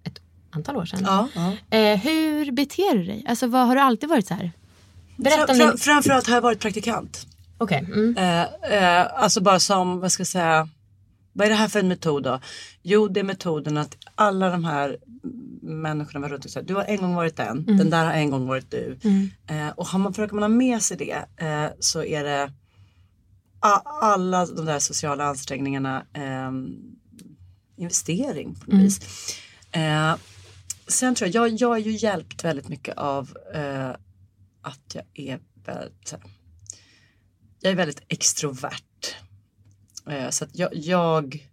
[0.04, 1.00] ett antal år sedan.
[1.04, 1.76] Ja, ja.
[1.78, 3.24] Eh, hur beter du dig?
[3.28, 4.52] Alltså vad, har du alltid varit så här?
[5.16, 5.78] Berätta Fra, om din...
[5.78, 7.26] framförallt har jag varit praktikant.
[7.60, 7.86] Okej.
[7.92, 8.16] Mm.
[8.16, 8.42] Eh,
[8.72, 10.68] eh, alltså bara som, vad ska jag säga,
[11.32, 12.40] vad är det här för en metod då?
[12.82, 14.98] Jo, det är metoden att alla de här
[15.62, 18.30] människorna var runt och sa, du har en gång varit den, den där har en
[18.30, 18.98] gång varit du.
[19.46, 22.52] Eh, och har man, försöker man ha med sig det eh, så är det
[24.00, 26.76] alla de där sociala ansträngningarna ehm,
[27.76, 29.00] investering på något vis.
[29.72, 30.14] Eh,
[30.86, 33.90] sen tror jag, jag, jag är ju hjälpt väldigt mycket av eh,
[34.62, 36.14] att jag är väldigt,
[37.60, 39.16] jag är väldigt extrovert.
[40.10, 41.48] Eh, så att jag, jag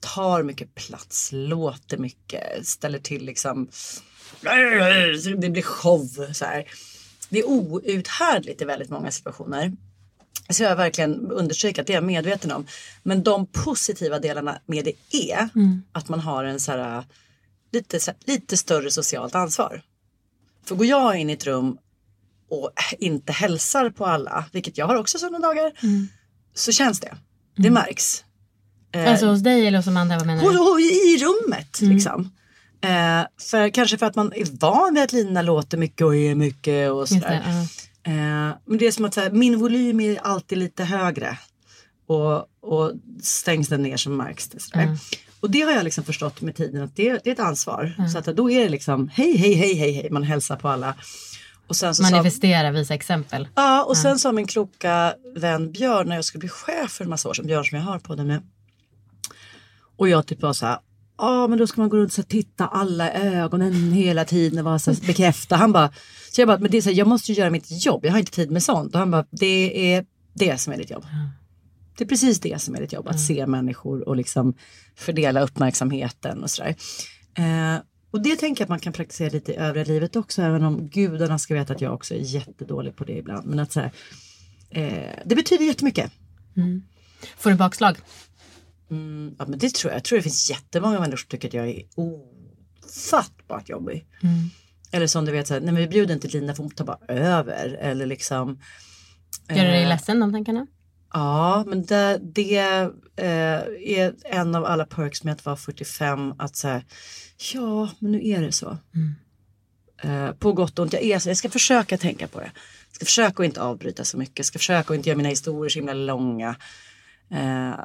[0.00, 3.68] tar mycket plats, låter mycket, ställer till liksom.
[5.38, 6.64] Det blir show så här.
[7.28, 9.72] Det är outhärdligt i väldigt många situationer.
[10.50, 12.66] Så jag har verkligen understrykt att det är jag medveten om.
[13.02, 15.48] Men de positiva delarna med det är
[15.92, 17.04] att man har en så här,
[17.72, 19.82] lite, lite större socialt ansvar.
[20.64, 21.78] För går jag in i ett rum
[22.50, 25.72] och inte hälsar på alla, vilket jag har också sådana dagar,
[26.54, 27.16] så känns det.
[27.56, 28.24] Det märks.
[28.96, 30.58] Alltså hos dig eller hos Amanda, vad menar Och, du?
[30.58, 32.30] och i rummet liksom.
[32.80, 36.34] Eh, för, kanske för att man är van vid att Lina låter mycket och är
[36.34, 37.30] mycket och sådär.
[37.30, 38.10] det, ja.
[38.12, 41.38] Eh, men det är som att här, min volym är alltid lite högre.
[42.06, 44.60] Och, och stängs den ner så märks det.
[44.60, 44.96] Sådär.
[45.40, 48.08] Och det har jag liksom förstått med tiden att det, det är ett ansvar.
[48.12, 50.10] Så att då är det liksom hej, hej, hej, hej, hej.
[50.10, 50.94] Man hälsar på alla.
[51.68, 53.48] Och sen så sa, Manifestera, visa exempel.
[53.54, 57.10] ja, och sen sa min kloka vän Björn när jag skulle bli chef för en
[57.10, 58.42] massa år sedan, Björn som jag har på den med.
[59.96, 60.78] Och jag typ var så här,
[61.18, 64.78] ja men då ska man gå runt och titta alla ögonen hela tiden och vara
[64.78, 65.56] så här, bekräfta.
[65.56, 65.92] Han bara,
[66.32, 68.12] så jag bara, men det är så här, jag måste ju göra mitt jobb, jag
[68.12, 68.92] har inte tid med sånt.
[68.94, 70.04] Och han bara, det är
[70.34, 71.04] det som är ditt jobb.
[71.98, 74.54] Det är precis det som är ditt jobb, att se människor och liksom
[74.96, 76.76] fördela uppmärksamheten och sådär.
[77.38, 80.64] Eh, och det tänker jag att man kan praktisera lite i övriga livet också, även
[80.64, 83.46] om gudarna ska veta att jag också är jättedålig på det ibland.
[83.46, 83.92] Men att så här,
[84.70, 86.12] eh, det betyder jättemycket.
[87.36, 87.96] Får du bakslag?
[88.90, 89.96] Mm, ja, men det tror jag.
[89.96, 94.06] Jag tror det finns jättemånga människor som tycker att jag är ofattbart jobbig.
[94.92, 96.84] Eller som du vet, så här, nej men vi bjuder inte Lina för hon tar
[96.84, 97.68] bara över.
[97.80, 98.60] Eller liksom.
[99.48, 100.66] Gör det dig eh, ledsen de tankarna?
[101.12, 102.56] Ja, men det, det
[103.16, 103.60] eh,
[103.96, 106.34] är en av alla perks med att vara 45.
[106.38, 106.82] Att säga,
[107.54, 108.76] ja, men nu är det så.
[110.02, 110.92] Eh, på gott och ont.
[110.92, 112.50] Jag, är, så- jag ska försöka tänka på det.
[112.88, 114.38] Jag ska försöka att inte avbryta så mycket.
[114.38, 116.56] Jag ska försöka att inte göra mina historier så himla långa.
[117.30, 117.80] Eh,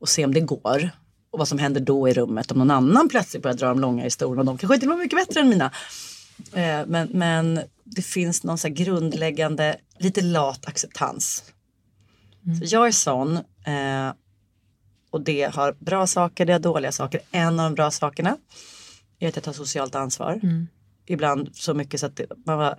[0.00, 0.90] och se om det går.
[1.30, 2.50] Och vad som händer då i rummet.
[2.52, 4.44] Om någon annan plötsligt börjar dra de långa historierna.
[4.44, 5.70] De kanske med är mycket bättre än mina.
[6.52, 11.44] Eh, men, men det finns någon så grundläggande, lite lat acceptans.
[12.58, 13.36] Så jag är sån.
[13.36, 14.12] Eh,
[15.10, 17.20] och det har bra saker, det har dåliga saker.
[17.30, 18.36] En av de bra sakerna
[19.18, 20.40] är att jag tar socialt ansvar.
[21.06, 22.78] Ibland så mycket så att det, man var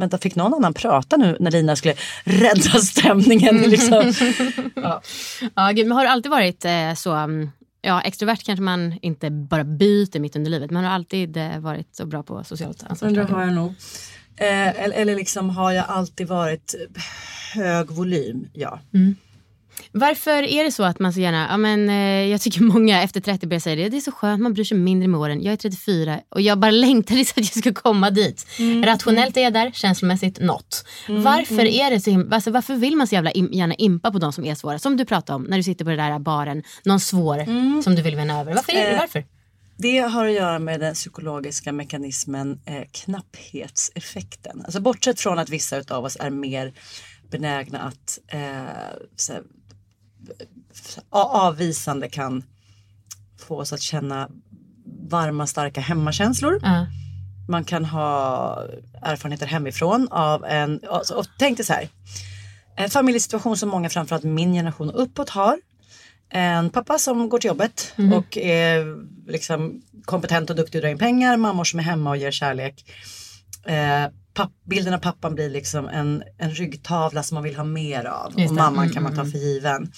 [0.00, 1.94] Vänta, fick någon annan prata nu när Lina skulle
[2.24, 3.56] rädda stämningen?
[3.56, 4.12] Liksom.
[5.54, 7.50] Ja, gud, men har du alltid varit eh, så, mm,
[7.82, 11.96] ja extrovert kanske man inte bara byter mitt under livet, men har alltid eh, varit
[11.96, 13.10] så bra på socialt ansvar?
[13.10, 13.74] Det har jag nog.
[14.40, 16.74] Eh, eller, eller liksom har jag alltid varit
[17.54, 18.46] hög volym?
[18.52, 18.80] Ja.
[19.92, 23.20] Varför är det så att man så gärna, ja men eh, jag tycker många efter
[23.20, 25.42] 30 börjar säga det, det är så skönt, man bryr sig mindre med åren.
[25.42, 28.46] Jag är 34 och jag bara längtar tills att jag ska komma dit.
[28.84, 30.84] Rationellt är jag där, känslomässigt not.
[31.08, 34.32] Varför är det så alltså, varför vill man så jävla im- gärna impa på de
[34.32, 34.78] som är svåra?
[34.78, 37.44] Som du pratade om när du sitter på den där baren, någon svår
[37.82, 38.54] som du vill vinna över.
[38.54, 39.24] Varför är det varför?
[39.80, 44.62] Det har att göra med den psykologiska mekanismen eh, knapphetseffekten.
[44.64, 46.72] Alltså bortsett från att vissa av oss är mer
[47.30, 49.42] benägna att eh, här,
[51.10, 52.44] avvisande kan
[53.38, 54.30] få oss att känna
[55.08, 56.60] varma starka hemmakänslor.
[56.62, 56.86] Ja.
[57.48, 58.62] Man kan ha
[59.02, 61.88] erfarenheter hemifrån av en, alltså, och tänk dig så här.
[62.76, 65.58] En familjesituation som många framförallt min generation och uppåt har.
[66.30, 68.96] En pappa som går till jobbet och är
[69.30, 71.36] liksom kompetent och duktig och drar in pengar.
[71.36, 72.84] Mammor som är hemma och ger kärlek.
[73.66, 78.04] Eh, papp, bilden av pappan blir liksom en, en ryggtavla som man vill ha mer
[78.04, 78.26] av.
[78.26, 78.52] Och det.
[78.52, 79.92] mamman Mm, kan man ta för given.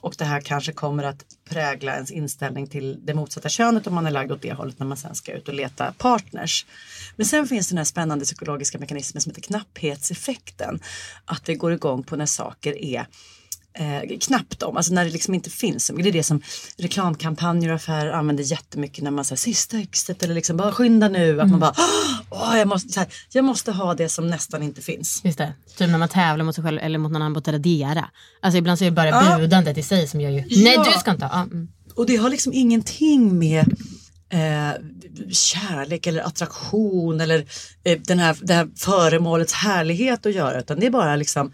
[0.00, 4.06] Och det här kanske kommer att prägla ens inställning till det motsatta könet om man
[4.06, 6.66] är lagd åt det hållet när man sen ska ut och leta partners.
[7.16, 10.80] Men sen finns den här spännande psykologiska mekanismen som heter knapphetseffekten.
[11.24, 13.06] Att det går igång på när saker är
[13.78, 15.90] eh, knappt om, alltså när det liksom inte finns.
[15.96, 16.42] Det är det som
[16.76, 21.40] reklamkampanjer och affärer använder jättemycket när man säger sista exet eller liksom bara skynda nu.
[21.40, 21.74] Att man bara,
[22.30, 25.20] åh, jag, måste, här, jag måste ha det som nästan inte finns.
[25.24, 25.52] Just det.
[25.76, 28.08] Typ när man tävlar mot sig själv eller mot någon annan på Tradera.
[28.40, 30.84] Alltså ibland så är det bara budandet i sig som gör ju, nej Ja.
[30.94, 31.38] du ska inte ha.
[31.38, 31.68] Ja, mm.
[31.94, 33.64] Och det har liksom ingenting med
[34.32, 34.72] eh,
[35.32, 37.46] kärlek eller attraktion eller
[37.84, 40.60] eh, den här, det här föremålets härlighet att göra.
[40.60, 41.52] Utan det är bara liksom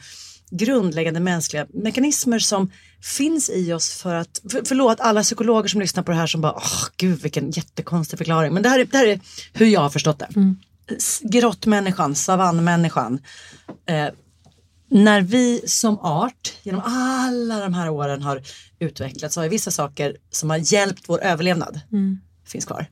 [0.50, 2.70] grundläggande mänskliga mekanismer som
[3.02, 6.40] finns i oss för att, för, förlåt alla psykologer som lyssnar på det här som
[6.40, 8.54] bara, åh gud vilken jättekonstig förklaring.
[8.54, 9.20] Men det här är, det här är
[9.52, 10.28] hur jag har förstått det.
[10.96, 13.18] S- Grottmänniskan, savannmänniskan.
[13.86, 14.08] Eh,
[14.90, 18.42] när vi som art genom alla de här åren har
[18.78, 21.80] utvecklats så har vissa saker som har hjälpt vår överlevnad
[22.46, 22.86] finns kvar.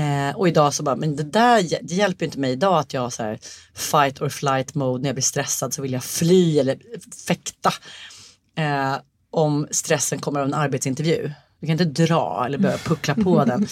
[0.00, 3.00] Eh, och idag så bara, men det där det hjälper inte mig idag att jag
[3.00, 3.38] har så här
[3.74, 5.02] fight or flight mode.
[5.02, 6.78] När jag blir stressad så vill jag fly eller
[7.26, 7.72] fäkta.
[8.58, 8.96] Eh,
[9.30, 11.32] om stressen kommer av en arbetsintervju.
[11.60, 13.66] Du kan inte dra eller börja puckla på den.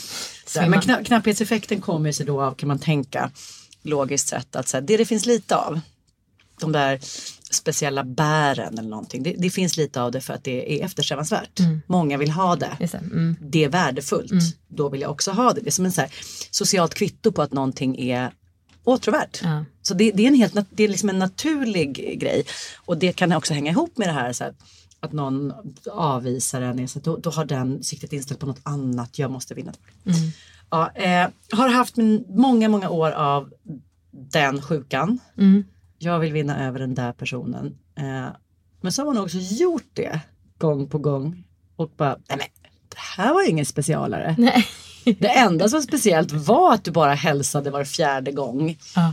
[0.47, 3.31] Så här, men kna- knapphetseffekten kommer sig då av, kan man tänka
[3.83, 5.81] logiskt sett, att så här, det det finns lite av
[6.61, 7.01] de där
[7.51, 9.23] speciella bären eller någonting.
[9.23, 11.61] Det, det finns lite av det för att det är eftersträvansvärt.
[11.87, 12.95] Många vill ha det.
[12.95, 13.37] Mm.
[13.41, 14.31] Det är värdefullt.
[14.69, 15.61] Då vill jag också ha det.
[15.61, 16.11] Det är som en så här
[16.51, 18.33] socialt kvitto på att någonting är
[18.85, 19.41] åtråvärt.
[19.43, 19.65] Ja.
[19.83, 22.45] Så det, det är, en helt, det är liksom en naturlig grej.
[22.77, 24.55] Och det kan också hänga ihop med det här så här,
[25.01, 25.53] att någon
[25.93, 26.89] avvisar en.
[26.89, 29.19] Så då, då har den siktet inställt på något annat.
[29.19, 29.73] Jag måste vinna.
[30.71, 31.97] Ja, eh, har haft
[32.29, 33.51] många, många år av
[34.11, 35.19] den sjukan.
[35.99, 37.79] Jag vill vinna över den där personen.
[37.99, 38.27] Eh,
[38.81, 40.21] men så har man också gjort det
[40.59, 41.45] gång på gång.
[41.77, 42.47] Och bara, nej men
[42.89, 44.35] det här var ingen specialare.
[44.39, 44.67] Nej.
[45.19, 48.79] Det enda som var speciellt var att du bara hälsade var fjärde gång.
[48.97, 49.13] Ja.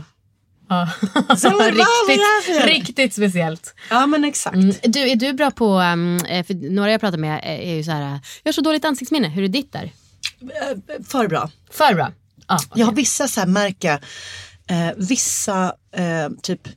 [0.68, 0.88] Ja.
[1.36, 3.74] Så riktigt, riktigt speciellt.
[3.90, 4.56] Ja men exakt.
[4.56, 4.74] Mm.
[4.82, 7.90] Du, är du bra på, um, eh, för några jag pratar med är ju så
[7.90, 8.00] här,
[8.42, 9.92] jag har så dåligt ansiktsminne, hur är ditt där?
[10.40, 11.50] Eh, För bra.
[11.70, 12.12] För bra?
[12.48, 12.80] Ja, okej.
[12.80, 14.00] Jag har vissa så här märka,
[14.70, 16.68] eh, vissa eh, typ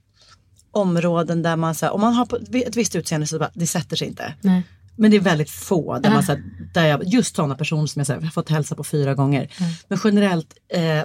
[0.71, 3.95] områden där man så här, om man har ett visst utseende så bara, det sätter
[3.95, 4.33] sig inte.
[4.41, 4.63] Nej.
[4.95, 7.99] Men det är väldigt få där man så här, där jag, just sådana personer som
[7.99, 9.49] jag, så här, jag har fått hälsa på fyra gånger.
[9.87, 11.03] Men generellt eh,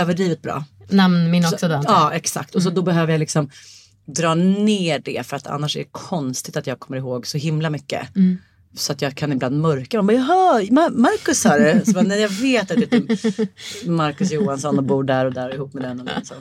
[0.00, 0.64] överdrivet bra.
[0.88, 1.82] Namnminne också då?
[1.84, 3.50] Ja exakt och så då behöver jag liksom
[4.06, 7.70] dra ner det för att annars är det konstigt att jag kommer ihåg så himla
[7.70, 8.08] mycket.
[8.76, 9.96] Så att jag kan ibland mörka.
[9.96, 11.86] Man bara, jaha, Ma- Marcus har det.
[11.86, 13.08] Så bara, nej, jag vet att det är typ
[13.86, 16.24] Marcus Johansson och bor där och där ihop med den och den.
[16.24, 16.34] Så.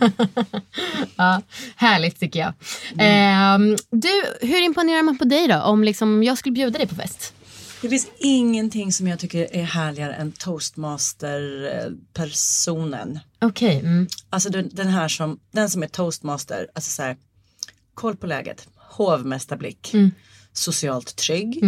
[1.15, 1.41] Ja,
[1.76, 2.54] härligt tycker jag.
[2.98, 5.62] Ehm, du, hur imponerar man på dig då?
[5.62, 7.34] Om liksom, jag skulle bjuda dig på fest?
[7.82, 13.19] Det finns ingenting som jag tycker är härligare än toastmaster-personen.
[13.41, 13.80] Okej.
[13.80, 14.08] mm.
[14.30, 17.17] Alltså den, här som, den som är toastmaster, alltså så här,
[17.93, 19.91] koll på läget, hovmästarblick,
[20.54, 21.63] socialt trygg.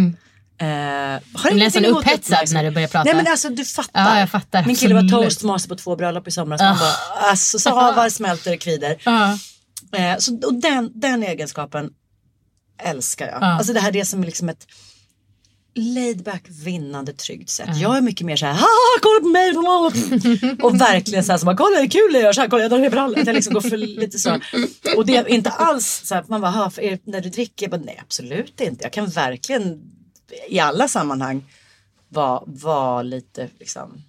[0.58, 3.04] Eh, har Du blir nästan upphetsad när du börjar prata.
[3.04, 4.14] Nej men alltså du fattar.
[4.14, 4.64] Ja, jag fattar.
[4.66, 6.60] Min kille var toastmaster på två bröllop i somras.
[6.60, 6.92] Han bara,
[7.30, 8.96] alltså så havar smälter det kvider.
[9.04, 9.38] Ja.
[9.96, 11.90] Eh, så, och den, den egenskapen
[12.82, 13.42] älskar jag.
[13.42, 13.46] Ja.
[13.46, 14.66] Alltså det här det är som liksom ett
[15.74, 17.76] laid back vinnande tryggt sätt.
[17.76, 19.56] Jag är mycket mer så här, haha kolla på mig!
[20.62, 22.70] och verkligen så här, så bara, kolla hur kul jag gör, så här, kolla jag
[22.70, 23.20] drar ner.
[23.20, 24.40] Att jag liksom går för lite så.
[24.96, 27.64] Och det är inte alls så här, man bara, "Ha, för er, när du dricker,
[27.66, 28.84] jag bara, nej absolut inte.
[28.84, 29.80] Jag kan verkligen
[30.48, 31.44] i alla sammanhang
[32.08, 34.02] vara var lite liksom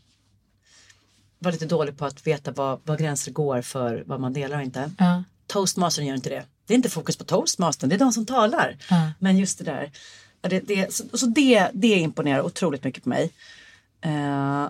[1.40, 4.64] var lite dålig på att veta vad, vad gränser går för vad man delar och
[4.64, 4.92] inte.
[4.98, 5.24] Ja.
[5.48, 6.46] Toastmastern gör inte det.
[6.66, 8.78] Det är inte fokus på toastmastern, det är de som talar.
[8.90, 9.12] Ja.
[9.20, 9.92] Men just det där.
[10.42, 13.32] Det, det, så så det, det imponerar otroligt mycket på mig.
[14.02, 14.70] Eh,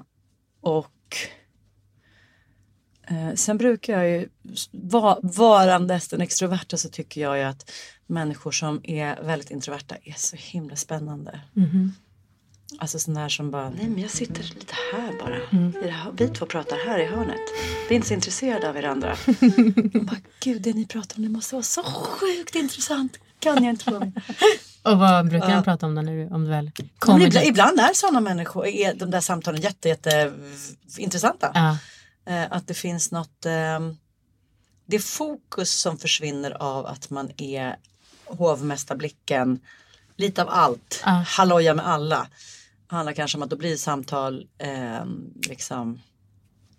[0.61, 1.17] och
[3.35, 4.29] sen brukar jag ju,
[4.71, 7.71] va, varandes den extroverta så tycker jag ju att
[8.07, 11.39] människor som är väldigt introverta är så himla spännande.
[12.79, 15.37] Alltså sån där som bara, nej men jag sitter lite här bara.
[15.81, 17.39] I det här, vi två pratar här i hörnet.
[17.89, 19.11] Vi är inte så intresserade av er andra.
[19.11, 23.19] Och bara, Gud det ni pratar om det måste vara så sjukt intressant.
[23.39, 24.21] Kan jag inte få med.
[24.83, 27.79] Och vad brukar de prata om då när du, om du väl kommer ibland, ibland
[27.79, 30.33] är sådana människor, är de där samtalen jätte, jätte
[30.97, 31.51] intressanta.
[31.53, 31.77] Ja.
[32.27, 33.79] Eh, att det finns något, eh,
[34.85, 37.75] det fokus som försvinner av att man är
[38.25, 39.59] hovmästarblicken,
[40.15, 41.11] lite av allt, Ja.
[41.27, 42.27] halloja med alla.
[42.89, 45.05] handlar kanske om att då blir samtal eh,
[45.49, 46.01] liksom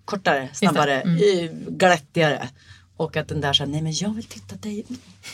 [0.05, 1.65] kortare, snabbare, mm.
[1.79, 2.49] glättigare.
[2.99, 4.85] Och att den där säger nej men jag vill titta dig,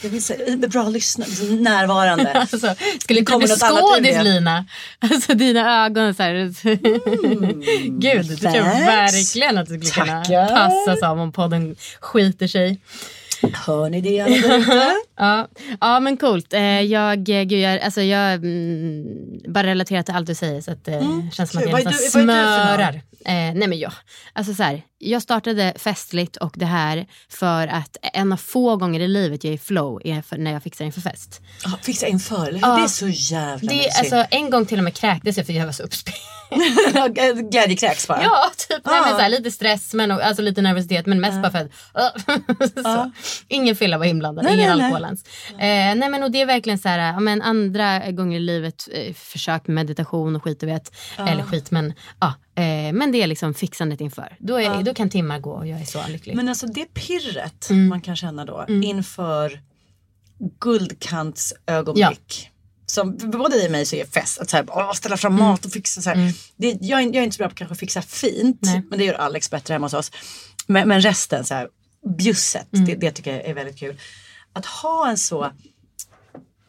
[0.03, 1.27] jag vill se, bra lyssna,
[1.61, 2.33] närvarande.
[2.53, 4.23] Alltså, skulle du bli skådis.
[4.23, 4.67] Lina?
[4.99, 6.35] Alltså dina ögon så här.
[8.01, 10.49] Gud, det tror verkligen att du skulle kunna Tackar.
[10.49, 12.81] passa som om podden skiter sig.
[13.67, 14.95] Hör ni det alla där ute?
[15.17, 15.49] Ja,
[15.81, 16.53] ja men coolt.
[16.53, 19.05] Eh, jag, eh, gud, jag, alltså jag mm,
[19.49, 21.01] bara relaterar till allt du säger så att det
[21.33, 22.95] känns som att Mm, jag nästan smörar.
[23.27, 23.93] Eh, nej men jag,
[24.33, 29.01] alltså så här, jag startade festligt och det här för att en av få gånger
[29.01, 31.41] i livet jag är i flow är för, när jag fixar inför fest.
[31.65, 32.67] Ja, Fixa inför, eller hur?
[32.69, 32.77] Ja.
[32.77, 33.99] Det är så jävla Det, mysigt.
[33.99, 36.17] alltså, en gång till och med kräktes jag för jag var så uppspelt.
[37.51, 38.23] Glädjekräks bara.
[38.23, 39.11] Ja, typ nej, Ja.
[39.11, 41.59] så här, lite stress men alltså lite nervositet men mest bara för
[41.93, 42.23] att
[42.85, 43.13] så.
[43.49, 44.85] ingen fylla var inblandad, Nej, ingen nej, nej.
[44.87, 45.25] alkohol ens.
[45.51, 48.89] Eh, nej men och det är verkligen så här, ja, men andra gånger i livet
[48.93, 50.93] eh, försökt med meditation och skit du vet.
[51.19, 52.35] Eller skit men ja.
[52.57, 54.37] Eh, men det är liksom fixandet inför.
[54.39, 56.37] Då, är, då kan timmar gå och jag är så lycklig.
[56.37, 57.89] Men alltså det pirret Mm.
[57.89, 59.61] man kan känna då inför
[60.61, 62.51] guldkantsögonblick.
[62.87, 65.45] Som både och mig så är fest att så här, åh, ställa fram Mm.
[65.49, 66.33] mat och fixa så här.
[66.57, 68.59] Det, jag, är, jag är inte så bra på kanske fixa fint.
[68.63, 68.83] Nej.
[68.91, 70.13] Men det gör Alex bättre hemma hos oss.
[70.67, 71.69] Men, men resten, så här,
[72.19, 72.87] bjusset, Mm.
[72.87, 74.01] det, det tycker jag är väldigt kul.
[74.53, 75.51] Att ha en så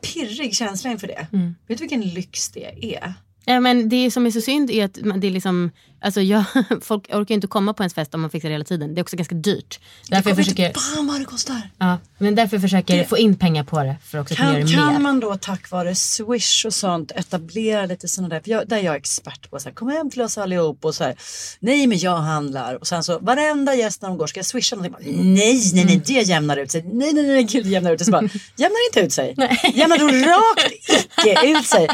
[0.01, 1.27] pirrig känsla inför det.
[1.33, 1.55] Mm.
[1.67, 3.13] Vet du vilken lyx det är?
[3.45, 6.43] Ja, men det som är så synd är att det är liksom, alltså jag,
[6.81, 8.95] folk orkar inte komma på ens fest om man fixar det hela tiden.
[8.95, 9.79] Det är också ganska dyrt.
[10.09, 11.61] Därför jag försöker, inte fan vad det kostar.
[11.77, 14.55] ja, men därför försöker jag få in pengar på det för att också kunna Kan,
[14.59, 14.99] göra det kan mer.
[14.99, 18.81] man då tack vare Swish och sånt etablera lite sådana där, för jag, där är
[18.81, 21.15] jag expert på så här, kom hem till oss allihop och så här,
[21.59, 24.75] nej men jag handlar och sen så varenda gäst när de går ska jag swisha
[24.75, 27.91] någonting, bara, nej nej nej det jämnar ut sig, nej nej nej gud det jämnar
[27.91, 28.21] ut sig, så bara,
[28.55, 29.35] jämnar inte ut sig,
[29.73, 30.73] jämnar då rakt
[31.25, 31.87] icke ut sig,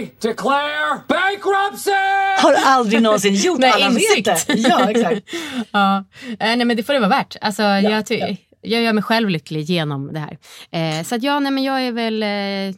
[0.00, 1.90] I declare bankruptcy!
[2.38, 4.28] har aldrig någonsin gjort, Nej, alla insikt.
[4.28, 4.54] vet det.
[4.68, 5.20] Ja exakt.
[5.72, 7.36] Ja, eh, nej men det får det vara värt.
[7.40, 10.38] Alltså, jag, ty- jag gör mig själv lycklig genom det här.
[10.98, 12.28] Eh, så att ja, nej men jag är väl eh,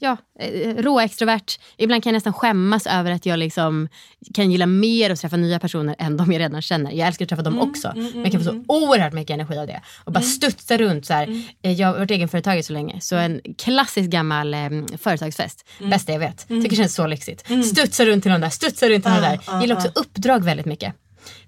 [0.01, 1.59] ja, eh, råextrovert.
[1.77, 3.89] Ibland kan jag nästan skämmas över att jag liksom
[4.35, 6.93] kan gilla mer att träffa nya personer än de jag redan känner.
[6.93, 7.93] Jag älskar att träffa dem också.
[7.97, 9.81] men jag kan få så oerhört mycket energi av det.
[10.05, 11.43] Och bara studsa runt så här.
[11.63, 13.01] Eh, Jag har varit egenföretagare så länge.
[13.01, 14.61] Så en klassisk gammal eh,
[14.99, 15.69] företagsfest.
[15.91, 16.49] Bästa jag vet.
[16.49, 17.45] Tycker det känns så lyxigt.
[17.67, 19.39] Studsa runt till de där, studsa runt till de där.
[19.47, 20.95] Jag gillar också uppdrag väldigt mycket.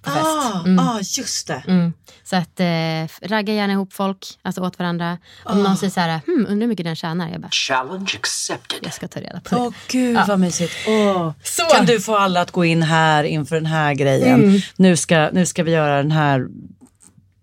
[0.03, 0.27] På fest.
[0.27, 1.62] Ah, ah, just det.
[1.67, 1.93] Mm.
[2.25, 5.19] Så att eh, ragga gärna ihop folk, alltså åt varandra.
[5.45, 7.29] Om någon säger så här, hmm, undrar hur mycket den tjänar.
[7.29, 8.79] Jag bara, Challenge accepted.
[8.83, 9.61] jag ska ta reda på det.
[9.61, 10.73] Åh gud vad mysigt.
[10.88, 11.33] Åh.
[11.43, 11.62] Så.
[11.62, 14.62] Kan du få alla att gå in här inför den här grejen.
[14.77, 16.47] Nu, ska, nu ska vi göra den här,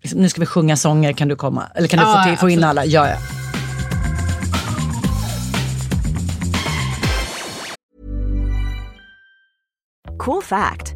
[0.02, 1.66] liksom, nu ska vi sjunga sånger, kan du komma?
[1.74, 2.84] Eller kan du Ja, få, till, ja, få in alla?
[2.84, 3.16] Ja, ja.
[10.18, 10.95] Cool fact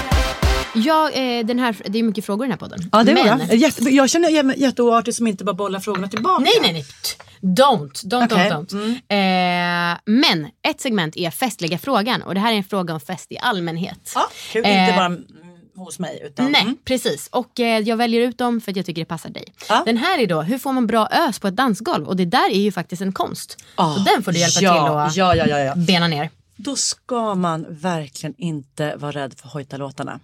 [0.75, 2.89] Jag, eh, den här, det är mycket frågor i den här podden.
[2.91, 3.55] Ja, det var Men- jag.
[3.57, 6.43] Jätte, jag känner mig jätteoartig som inte bara bollar frågorna tillbaka.
[6.43, 6.85] Nej, nej, nej.
[7.55, 8.51] Don't, don't, Okej.
[8.51, 8.67] don't.
[9.09, 9.93] don't.
[9.93, 13.31] Eh, men ett segment är festliga frågan och det här är en fråga om fest
[13.31, 14.11] i allmänhet.
[14.15, 14.65] Ja, kul.
[14.65, 15.23] Eh, Inte bara mm,
[15.75, 16.51] hos mig utan...
[16.51, 16.77] Nej, Mm.
[16.85, 17.27] precis.
[17.31, 19.45] Och eh, jag väljer ut dem för att jag tycker det passar dig.
[19.69, 19.83] Ja.
[19.85, 22.07] Den här är då, hur får man bra ös på ett dansgolv?
[22.07, 23.63] Och det där är ju faktiskt en konst.
[23.75, 25.75] Ah, Så den får du hjälpa ja, till att Ja, ja, ja, ja.
[25.75, 26.29] bena ner.
[26.55, 30.19] Då ska man verkligen inte vara rädd för hojtalåtarna.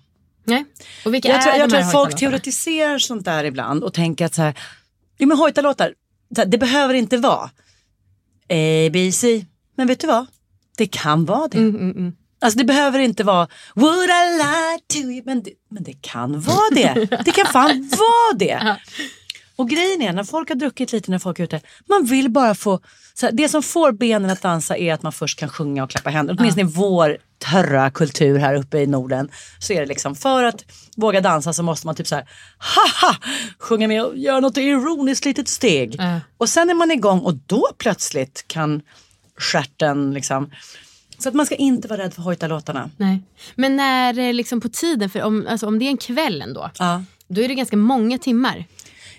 [0.47, 0.65] Nej.
[1.05, 3.93] Och vilka Jag är tror, jag de tror att folk teoretiserar sånt där ibland och
[3.93, 4.59] tänker att så här,
[5.17, 5.93] jo men hojtalåtar,
[6.45, 7.49] det behöver inte vara
[8.49, 9.23] ABC.
[9.75, 10.25] Men vet du vad?
[10.77, 11.57] Det kan vara det.
[11.57, 15.21] Mm, Alltså det behöver inte vara Would I lie to you?
[15.25, 17.07] Men det, men det kan vara det.
[17.25, 18.77] Det kan fan vara det.
[19.55, 22.55] Och grejen är när folk har druckit lite när folk är ute, man vill bara
[22.55, 22.79] få,
[23.19, 26.09] så det som får benen att dansa är att man först kan sjunga och klappa
[26.09, 26.35] händer.
[26.39, 30.65] Åtminstone i vår törra kultur här uppe i Norden så är det liksom för att
[30.95, 33.17] våga dansa så måste man typ så här, haha,
[33.59, 35.95] sjunga med och göra något ironiskt litet steg.
[35.97, 36.19] Ja.
[36.37, 38.81] Och sen är man igång och då plötsligt kan
[39.39, 40.51] stjärten liksom,
[41.19, 42.89] så att man ska inte vara rädd för hojtalåtarna.
[42.97, 43.21] Nej.
[43.55, 46.71] Men när eh, liksom på tiden, för om, alltså, om det är en kväll ändå,
[46.79, 47.03] Ja.
[47.27, 48.65] då är det ganska många timmar.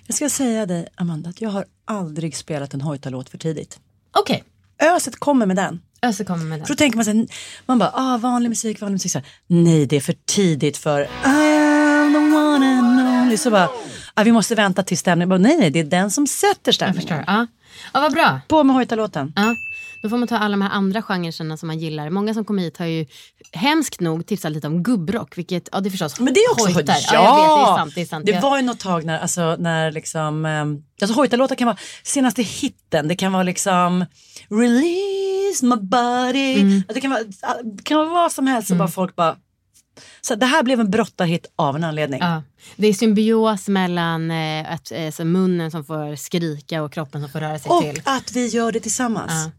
[0.06, 3.78] Jag ska säga dig Amanda att jag har aldrig spelat en hojtalåt för tidigt.
[4.20, 4.44] Okej,
[4.82, 5.80] Öset kommer med den.
[6.02, 6.66] Öse kommer med För den.
[6.68, 7.26] då tänker man så här,
[7.66, 9.12] man bara, ah, vanlig musik, vanlig musik.
[9.12, 13.36] Så här, Nej, det är för tidigt för I am the one and only.
[13.36, 13.68] Så bara,
[14.14, 15.28] ah, vi måste vänta till stämningen.
[15.28, 17.00] Bara, nej, nej, det är den som sätter Jag stämningen.
[17.02, 17.24] förstår.
[17.26, 17.46] Ja.
[17.92, 18.40] ja, vad bra.
[18.48, 19.32] På med hojtalåten.
[20.02, 22.10] Då får man ta alla de här andra genrerna som man gillar.
[22.10, 23.06] Många som kommer hit har ju
[23.52, 25.38] hemskt nog tipsat lite om gubbrock.
[25.38, 26.96] Vilket, ja det förstås Men det är också hojtar.
[27.12, 27.94] Ja, Ja, vet, det är sant.
[27.94, 28.26] Det, är sant.
[28.26, 31.76] Det Jag- var ju något tag när, alltså, när liksom, um, alltså hojtalåtar kan vara
[32.02, 33.08] senaste hitten.
[33.08, 34.04] Det kan vara liksom
[34.50, 36.60] release my body.
[36.60, 36.82] Mm.
[36.94, 37.22] Det kan vara,
[37.62, 38.68] det kan vara vad som helst.
[38.68, 39.36] Så bara folk bara,
[40.20, 42.20] så det här blev en brottarhit av en anledning.
[42.20, 42.42] Ja.
[42.76, 47.30] Det är symbios mellan eh, att, eh, så munnen som får skrika och kroppen som
[47.30, 48.02] får röra sig Och till.
[48.04, 49.32] att vi gör det tillsammans.
[49.32, 49.50] Ja.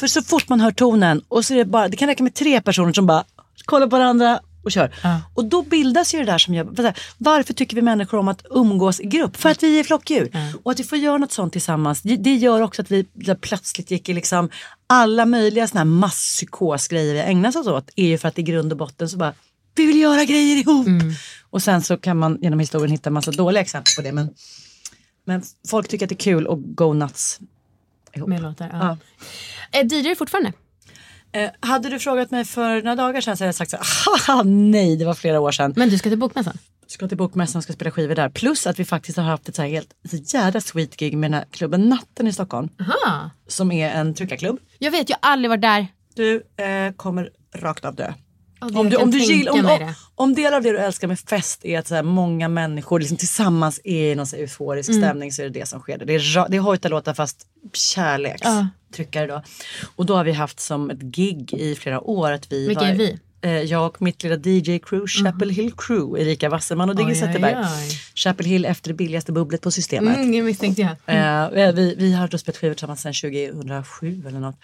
[0.00, 2.34] För så fort man hör tonen och så är det bara, det kan räcka med
[2.34, 3.24] tre personer som bara
[3.64, 4.94] kollar på varandra och kör.
[5.02, 5.20] Ja.
[5.34, 9.00] Och då bildas ju det där som här, varför tycker vi människor om att umgås
[9.00, 9.36] i grupp?
[9.36, 10.30] För att vi är flockdjur.
[10.62, 13.06] Och att vi får göra något sånt tillsammans, det, gör också att vi
[13.40, 14.50] plötsligt gick i liksom
[14.86, 18.72] alla möjliga såna här masspsykosgrejer vi ägnar oss åt är ju för att i grund
[18.72, 19.34] och botten så bara,
[19.74, 20.86] vi vill göra grejer ihop.
[21.50, 24.12] Och sen så kan man genom historien hitta massa dåliga exempel på det.
[24.12, 24.30] Men,
[25.24, 27.40] men folk tycker att det är kul att go nuts
[28.12, 28.28] ihop.
[28.28, 28.96] Med låtar, ja.
[29.72, 30.52] Eh, DJ fortfarande?
[31.32, 33.76] Eh, hade du frågat mig för några dagar sedan så hade jag sagt så
[34.32, 35.72] här, nej det var flera år sedan.
[35.76, 36.58] Men du ska till Bokmässan?
[36.86, 38.28] Ska till Bokmässan och ska spela skivor där.
[38.28, 41.30] Plus att vi faktiskt har haft ett så här helt så jävla sweet gig med
[41.30, 42.68] den här klubben Natten i Stockholm.
[42.80, 43.30] Aha.
[43.46, 44.58] Som är en tryckarklubb.
[44.78, 45.86] Jag vet, jag har aldrig varit där.
[46.14, 48.12] Du eh, kommer rakt av dö.
[48.60, 51.08] Det- Om, jag du, om, du gillar, om, om, om del av det du älskar
[51.08, 54.42] med fest är att så här, många människor liksom tillsammans är i någon så här
[54.42, 55.02] euforisk Mm.
[55.02, 55.98] stämning så är det det som sker.
[55.98, 58.66] Det är, det är hojtalåtar fast kärleks Ja.
[58.94, 59.42] tryckare då.
[59.96, 62.88] Och då har vi haft som ett gig i flera år att vi Vilka var,
[62.88, 63.18] är vi?
[63.40, 67.56] Eh, jag och mitt lilla DJ-crew, Chapel Hill Crew, Erika Wasserman och Digge Zetterberg.
[68.14, 70.16] Chapel Hill efter det billigaste bubblet på systemet.
[70.16, 71.68] Mm, det misstänkte jag.
[71.68, 74.56] Eh, vi, vi har då spelat skivor tillsammans sedan 2007 eller något.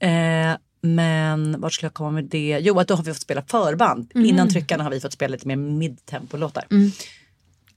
[0.00, 2.58] Eh, men vart skulle jag komma med det?
[2.62, 4.12] Jo, att då har vi fått spela förband.
[4.14, 4.26] Mm.
[4.26, 6.64] Innan tryckarna har vi fått spela lite mer midtempo-låtar.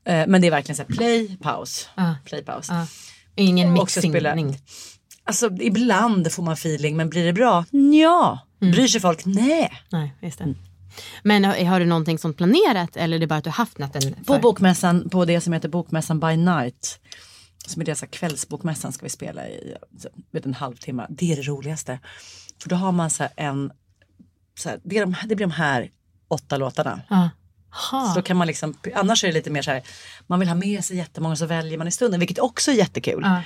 [0.06, 2.16] Eh, men det är verkligen så här play, paus, Ja.
[2.26, 2.68] play, paus.
[2.70, 2.88] Ja.
[3.36, 4.58] Ingen mixing.
[5.24, 7.66] Alltså ibland får man feeling, men blir det bra?
[7.72, 8.40] Ja.
[8.62, 8.72] Mm.
[8.72, 9.26] Bryr sig folk?
[9.26, 9.72] Nej.
[9.92, 10.54] Nej, just det.
[11.24, 14.16] Men har, har du någonting sånt planerat eller är det bara att du haft natten?
[14.26, 14.42] På för?
[14.42, 17.00] bokmässan, på det som heter Bokmässan by night.
[17.68, 19.76] Som är deras kvällsbokmässan ska vi spela i
[20.32, 21.06] vet, en halvtimme.
[21.10, 22.00] Det är det roligaste.
[22.62, 23.72] För då har man så en,
[24.60, 25.92] så här, det, de, det blir de här
[26.28, 27.02] åtta låtarna.
[27.10, 27.30] Ja.
[27.92, 29.84] Så då kan man liksom, annars är det lite mer så här,
[30.28, 33.22] man vill ha med sig jättemånga så väljer man i stunden, vilket också är jättekul.
[33.24, 33.42] Ja.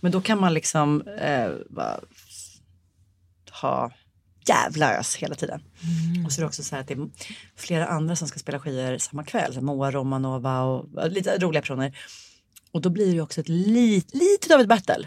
[0.00, 2.00] Men då kan man liksom eh, bara
[3.50, 3.90] ha
[4.46, 5.62] jävla ös hela tiden.
[6.26, 7.08] Och så är det också så här att det är
[7.56, 9.60] flera andra som ska spela skivor samma kväll.
[9.60, 11.98] Moa Romanova och och lite roliga personer.
[12.72, 15.06] Och då blir det också ett lit, lite av ett battle.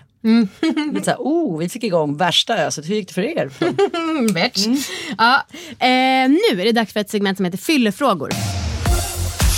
[0.93, 2.89] lite så här, oh, vi fick igång värsta öset.
[2.89, 3.51] Hur gick det för er?
[4.66, 4.78] Mm.
[5.18, 8.30] Ja, eh, nu är det dags för ett segment som heter Fyllefrågor.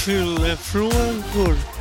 [0.06, 1.75] Fyllefrågor.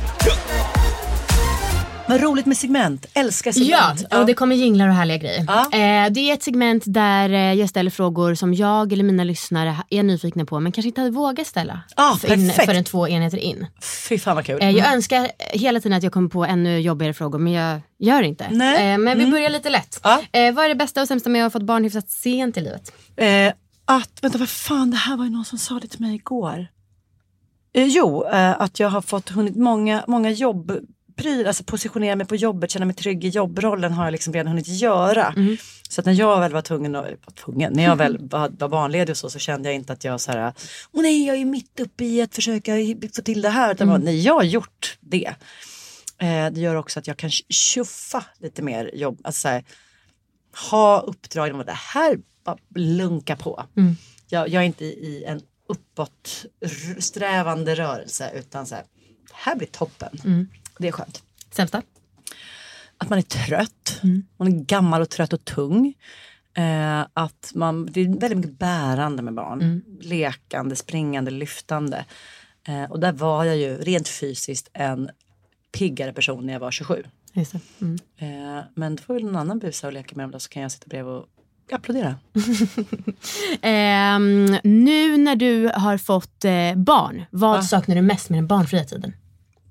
[2.07, 3.05] Vad roligt med segment.
[3.13, 4.05] Älskar segment.
[4.09, 5.45] Ja, och det kommer jinglar och härliga grejer.
[5.47, 5.61] Ja.
[5.63, 9.77] Eh, det är ett segment där eh, jag ställer frågor som jag eller mina lyssnare
[9.89, 13.37] är nyfikna på men kanske inte hade vågat ställa Ja, för, in, förrän två enheter
[13.37, 13.67] in.
[14.09, 14.61] Fy fan vad kul.
[14.61, 18.21] Eh, jag önskar hela tiden att jag kommer på ännu jobbigare frågor men jag gör
[18.21, 18.43] inte.
[18.45, 19.99] Eh, men vi börjar lite lätt.
[20.03, 20.21] Ja.
[20.31, 22.91] Vad är det bästa och sämsta med att ha fått barn hyfsat sent i livet?
[23.85, 26.67] Att, vänta vad fan, det här var ju någon som sa det till mig igår.
[27.77, 28.23] Jo,
[28.57, 30.31] att jag har fått hunnit många, många
[31.15, 34.47] jobbprylar, alltså positionera mig på jobbet, känna mig trygg i jobbrollen har jag liksom redan
[34.47, 35.33] hunnit göra.
[35.89, 38.69] Så att när jag väl var tvungen, eller var tvungen, när jag väl var, var
[38.69, 40.53] barnledig och så, så kände jag inte att jag så här,
[40.91, 42.71] åh nej jag är mitt uppe i att försöka
[43.15, 43.73] få till det här.
[43.73, 45.27] Utan bara, nej jag har gjort det.
[46.17, 49.63] Eh, det gör också att jag kan tjuffa lite mer jobb, alltså så här,
[50.71, 53.65] ha uppdrag om att det här bara lunka på.
[54.29, 58.83] Jag, jag är inte i en uppåtsträvande rörelse utan så här,
[59.27, 60.09] det här blir toppen.
[60.79, 61.23] Det är skönt.
[61.51, 61.81] Sämsta?
[62.97, 64.01] Att man är trött,
[64.37, 65.93] man är gammal och trött och tung.
[66.57, 69.81] Eh, att man, det är väldigt mycket bärande med barn.
[70.01, 72.05] Lekande, springande, lyftande.
[72.67, 75.09] Eh, och där var jag ju rent fysiskt en
[75.71, 77.03] piggare person när jag var 27.
[77.33, 77.59] Just det.
[77.81, 77.97] Mm.
[78.17, 80.61] Eh, men då får väl någon annan busa och leka med dem då så kan
[80.61, 81.25] jag sitta bredvid och
[81.71, 82.15] applådera.
[83.61, 88.83] Ehm, nu när du har fått eh, barn, vad saknar du mest med den barnfria
[88.83, 89.13] tiden?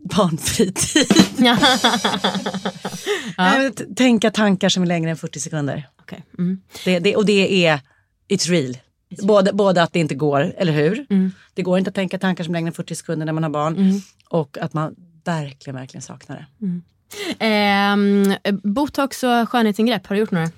[0.04, 1.06] Barnfritid.
[3.78, 5.88] T- Tänka tankar som är längre än 40 sekunder.
[6.00, 6.24] Okej.
[6.38, 6.60] Mm.
[6.84, 7.80] Det, det, och det är,
[8.28, 8.78] it's real.
[9.22, 11.06] Både, både att det inte går, eller hur?
[11.10, 11.32] Mm.
[11.54, 13.50] Det går inte att tänka tankar som är längre än 40 sekunder när man har
[13.50, 14.02] barn.
[14.28, 14.94] Och att man
[15.24, 16.46] verkligen, verkligen saknar det.
[17.38, 20.50] Ehm, botox och skönhetsingrepp, har du gjort några?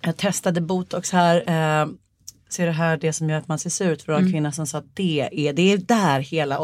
[0.00, 1.36] Jag testade botox här.
[1.36, 1.88] Eh,
[2.48, 4.02] ser det här det som gör att man ser sur ut?
[4.02, 6.58] För en kvinna som sa att det är, det är där hela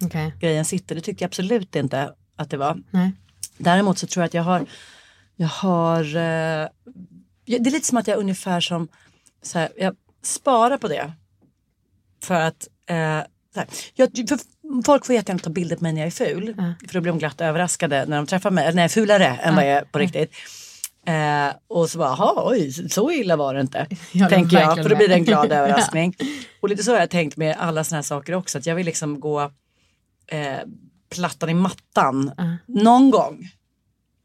[0.00, 0.64] åldersgrejen Okej.
[0.64, 0.94] sitter.
[0.94, 2.82] Det tyckte jag absolut inte att det var.
[2.90, 3.12] Nej.
[3.58, 4.66] Däremot så tror jag att jag har,
[5.36, 6.68] jag har, eh,
[7.44, 8.88] ja, det är lite som att jag ungefär som,
[9.42, 11.12] så här, jag sparar på det.
[12.22, 13.20] För att, eh,
[13.94, 14.38] jag, för
[14.84, 16.54] folk får jättegärna ta bilder på mig när jag är ful.
[16.86, 19.26] För då blir de glatt överraskade när de träffar mig, eller när jag är fulare
[19.26, 20.32] än vad jag är på riktigt.
[21.06, 23.78] Eh, och så bara, "Jaha, oj, så illa var det inte.
[24.12, 26.16] Håller tänker jag, för då blir det en glad överraskning.
[26.60, 28.86] Och lite så har jag tänkt med alla såna här saker också, att jag vill
[28.86, 29.50] liksom gå
[30.26, 30.58] eh,
[31.14, 32.32] plattan i mattan
[32.66, 33.50] någon gång.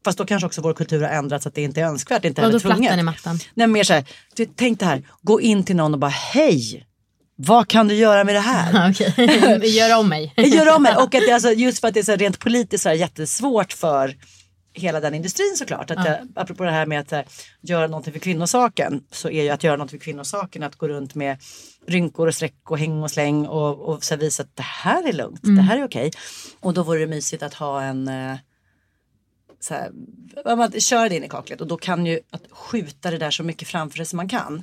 [0.04, 2.24] Fast då kanske också vår kultur har ändrats att det inte är önskvärt.
[2.24, 2.78] Inte heller tvunget.
[2.78, 3.38] plattan i mattan?
[3.54, 4.04] Nej, mer så här,
[4.56, 6.86] tänk det här, gå in till någon och bara hej,
[7.36, 8.90] vad kan du göra med det här?
[8.90, 10.32] Okej, gör om mig.
[10.36, 10.96] Gör om det.
[10.96, 13.72] Och att det, alltså, just för att det är så rent politiskt så här, jättesvårt
[13.72, 14.16] för
[14.74, 15.90] hela den industrin såklart.
[15.90, 16.18] Att, ja.
[16.34, 17.20] Apropå det här med att eh,
[17.60, 21.14] göra någonting för kvinnosaken så är ju att göra någonting för kvinnosaken att gå runt
[21.14, 21.36] med
[21.86, 25.12] rynkor och streck och häng och släng och, och så visa att det här är
[25.12, 26.10] lugnt, det här är okej.
[26.60, 28.36] Och då vore det mysigt att ha en eh,
[29.60, 33.18] så här, man kör det in i kaklet och då kan ju att skjuta det
[33.18, 34.62] där så mycket framför sig som man kan.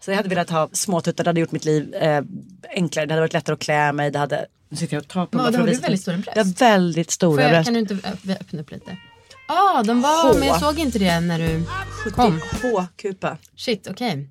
[0.00, 2.22] Så jag hade velat ha små tuttar, det hade gjort mitt liv eh,
[2.70, 5.26] enklare, det hade varit lättare att klä mig, det hade nu sitter jag och tar
[5.26, 6.36] på Ja, för har du väldigt stora bröst.
[6.36, 7.66] Jag har väldigt stora Får jag, bröst.
[7.66, 8.96] kan du inte ö- öppna upp lite?
[9.50, 10.38] Ja, ah, de var, H.
[10.38, 11.64] men jag såg inte det när du
[12.10, 12.40] kom.
[12.62, 13.36] H-kupa.
[13.56, 14.28] Shit, okej.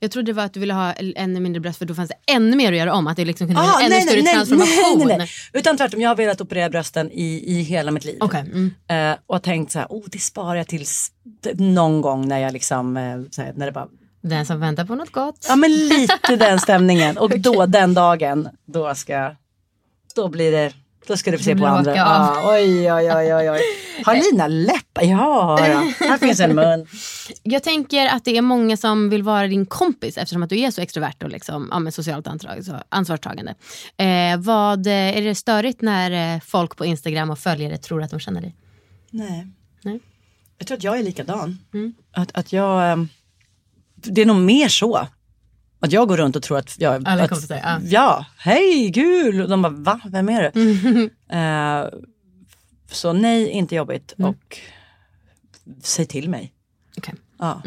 [0.00, 2.32] Jag trodde det var att du ville ha ännu mindre bröst för då fanns det
[2.32, 3.06] ännu mer att göra om.
[3.06, 4.98] Att det liksom kunde bli Ah, en ännu nej, större nej, transformation.
[4.98, 5.28] nej, nej, nej.
[5.52, 8.16] Utan tvärtom, jag har velat operera brösten i, i hela mitt liv.
[8.20, 8.70] Okej, mm.
[9.12, 11.12] Eh, och har tänkt så här, oh, det sparar jag tills
[11.54, 13.88] någon gång när jag liksom, eh, här, när det bara,
[14.22, 15.46] Den som väntar på något gott.
[15.48, 17.18] ja men lite den stämningen.
[17.18, 19.34] Och då den dagen, då ska,
[20.14, 20.72] då blir det,
[21.08, 22.04] då ska du få se på andra.
[22.04, 23.60] Ah, oj, oj, oj, oj, oj.
[24.04, 25.02] Har Lina läppar?
[25.02, 26.86] Ja, ja, här finns en mun.
[27.42, 30.70] Jag tänker att det är många som vill vara din kompis eftersom att du är
[30.70, 32.26] så extrovert och liksom, ja, men socialt
[32.88, 33.54] ansvarstagande.
[33.96, 38.10] Eh, vad, eh, är det störigt när eh, folk på Instagram och följare tror att
[38.10, 38.54] de känner dig?
[39.10, 39.46] Nej.
[39.82, 40.00] Nej.
[40.58, 41.58] Jag tror att jag är likadan.
[42.12, 43.08] Att, att jag, ehm,
[43.94, 45.08] det är nog mer så.
[45.80, 47.08] Att jag går runt och tror att jag...
[47.08, 47.78] Alla att, kompisar, ja.
[47.82, 49.42] ja, hej, kul!
[49.42, 50.00] Och de bara, va?
[50.04, 51.10] Vem är du?
[51.30, 51.88] Eh,
[52.90, 54.14] så nej, inte jobbigt.
[54.18, 54.58] Och
[55.82, 56.52] säg till mig.
[56.96, 57.14] Okej.
[57.38, 57.62] Ja.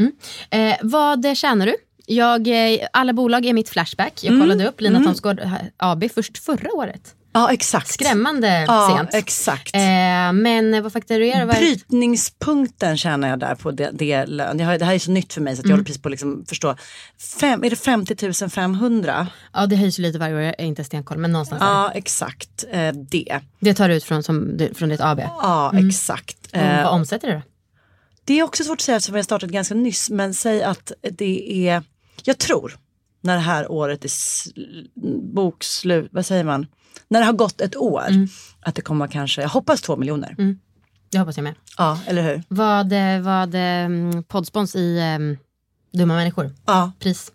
[0.50, 1.76] Eh, vad tjänar du?
[2.06, 4.24] Jag, eh, alla bolag är mitt Flashback.
[4.24, 7.16] Jag kollade upp Lina Thomsgård eh, AB först förra året.
[7.34, 7.88] Ja exakt.
[7.94, 9.14] Skrämmande Ja sent.
[9.14, 9.76] exakt.
[9.76, 9.82] Eh,
[10.34, 14.60] men vad fakturerar är- Brytningspunkten känner jag där på det, det lön.
[14.60, 15.76] Jag har, det här är så nytt för mig så att jag Mm.
[15.78, 16.76] håller precis på att liksom förstå.
[17.40, 19.28] Fem, är det 50 500?
[19.54, 21.68] Ja det höjs lite varje år, jag är inte stenkoll men någonstans där.
[21.68, 23.40] Ja exakt eh, det.
[23.60, 25.20] Det tar du ut från, som, du- från ditt AB.
[25.20, 26.38] Ja exakt.
[26.52, 27.42] Och Eh, vad omsätter det då?
[28.26, 30.92] Det är också svårt att säga eftersom vi har startat ganska nyss men säg att
[31.12, 31.84] det är,
[32.24, 32.78] jag tror
[33.24, 34.88] när det här året är sl-
[35.34, 36.68] bokslut, vad säger man?
[37.08, 38.28] När det har gått ett år Mm.
[38.62, 40.36] att det kommer kanske, jag hoppas två miljoner.
[41.10, 41.56] Det hoppas jag med.
[41.78, 42.44] Ja, eller hur?
[42.48, 45.38] Vad, eh, vad um, poddspons i um,
[45.94, 46.52] Dumma människor?
[46.66, 46.92] Ja.
[47.00, 47.32] Pris?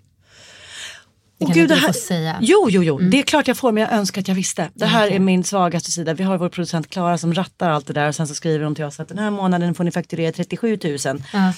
[1.39, 2.37] Det kan gud, inte det här- säga.
[2.41, 4.71] Jo, jo, jo, det är klart jag får men jag önskar att jag visste.
[4.75, 5.17] Det här okej.
[5.17, 6.15] är min svagaste sida.
[6.15, 8.75] Vi har vår producent Klara som rattar allt det där och sen så skriver de
[8.75, 11.23] till oss att den här månaden får ni fakturera 37 000.
[11.33, 11.53] Ja.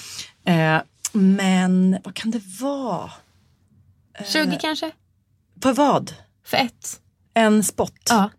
[0.53, 0.81] Eh,
[1.13, 3.11] men vad kan det vara?
[4.25, 4.91] 20 kanske?
[5.63, 6.13] För vad?
[6.45, 6.99] För ett?
[7.33, 7.93] En spot?
[8.09, 8.29] Ja.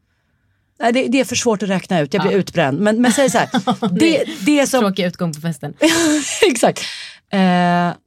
[0.80, 2.80] Nej, det, det är för svårt att räkna ut, jag blir utbränd.
[2.80, 3.49] Men, men säg så här,
[3.99, 4.80] det, det är som...
[4.80, 5.74] Tråkig utgång på festen.
[6.47, 6.80] Exakt.
[7.32, 7.38] Eh,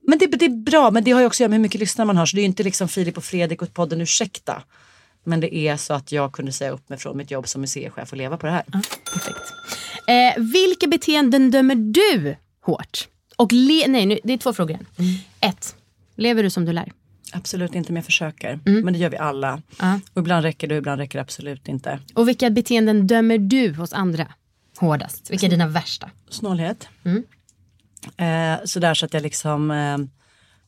[0.08, 1.80] men det, det är bra, men det har ju också att göra med hur mycket
[1.80, 2.26] lyssnare man har.
[2.26, 4.64] Så det är ju inte liksom Filip och Fredrik och podden Ursäkta.
[5.24, 8.12] Men det är så att jag kunde säga upp mig från mitt jobb som museichef
[8.12, 8.64] och leva på det här.
[9.14, 9.54] Perfekt.
[10.08, 13.08] Eh, vilka beteenden dömer du hårt?
[13.36, 14.80] Och nej, nu, det är två frågor.
[14.98, 15.16] Mm.
[15.40, 15.76] Ett.
[16.16, 16.92] Lever du som du lär?
[17.34, 18.60] Absolut inte, men jag försöker.
[18.66, 18.82] Mm.
[18.86, 19.62] Men det gör vi alla.
[19.80, 20.00] Ja.
[20.14, 22.00] Och ibland räcker det och ibland räcker det absolut inte.
[22.14, 24.28] Och vilka beteenden dömer du hos andra
[24.78, 25.32] hårdast?
[25.32, 26.10] Vilka är dina värsta?
[26.30, 26.88] Snålhet.
[27.04, 27.24] Mm.
[28.18, 29.98] Eh, sådär så att jag liksom eh,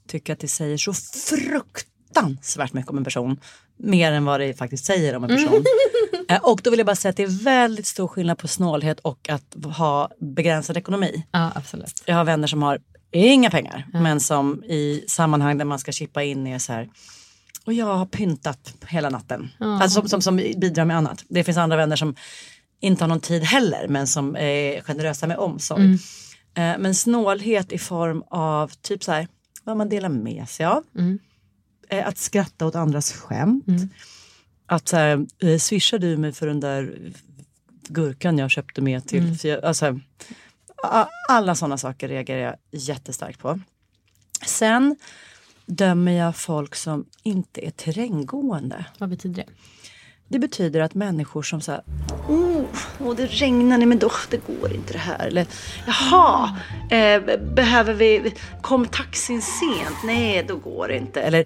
[0.08, 3.40] tycker att det säger så fruktansvärt mycket om en person.
[3.78, 5.64] Mer än vad det faktiskt säger om en person.
[6.30, 9.00] eh, och då vill jag bara säga att det är väldigt stor skillnad på snålhet
[9.00, 11.26] och att ha begränsad ekonomi.
[11.32, 12.04] Ja, absolut.
[12.06, 12.80] Jag har vänner som har
[13.18, 16.90] inga pengar men som i sammanhang där man ska chippa in är så här
[17.66, 19.50] och jag har pyntat hela natten.
[19.60, 21.24] Alltså som, som, som bidrar med annat.
[21.28, 22.16] Det finns andra vänner som
[22.80, 25.82] inte har någon tid heller men som är generösa med omsorg.
[26.58, 29.28] Eh, men snålhet i form av typ så här
[29.64, 30.84] vad man delar med sig av.
[31.90, 33.66] Eh, att skratta åt andras skämt.
[34.68, 37.12] Att så här, eh, swishar du mig för den där
[37.88, 39.38] gurkan jag köpte med till.
[39.44, 40.00] Jag, alltså, a-
[41.30, 43.60] alla sådana saker reagerar jag jättestarkt på.
[44.46, 44.96] Sen
[45.66, 48.86] dömer jag folk som inte är terränggående.
[48.98, 49.52] Vad betyder det?
[50.28, 51.82] Det betyder att människor som säger
[52.28, 52.66] oh,
[53.00, 55.28] oh, det regnar, nej men då, det går inte det här.
[55.28, 55.48] Eller
[55.88, 56.58] jaha,
[56.92, 59.96] eh, behöver vi, kom taxin sent?
[60.04, 61.22] Nej, då går det inte.
[61.22, 61.46] Eller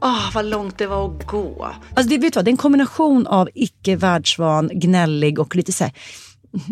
[0.00, 1.70] ah vad långt det var att gå.
[1.94, 5.72] Alltså det, vet du vad, det är en kombination av icke världsvan, gnällig och lite
[5.72, 5.92] så här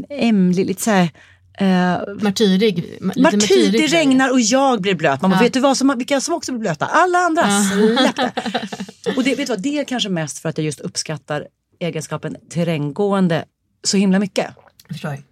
[0.09, 1.11] ämlig, lite så här
[1.59, 2.99] eh, Martyrig.
[3.01, 5.23] Martyr, det regnar och jag blir blöt.
[5.23, 5.39] Man Ja.
[5.39, 6.87] vet du vad som, vilka som också blir blöta?
[6.87, 8.33] Alla andra, det.
[9.17, 11.47] Och det, vet du vad, det är kanske mest för att jag just uppskattar
[11.81, 13.45] egenskapen terränggående
[13.85, 14.47] så himla mycket.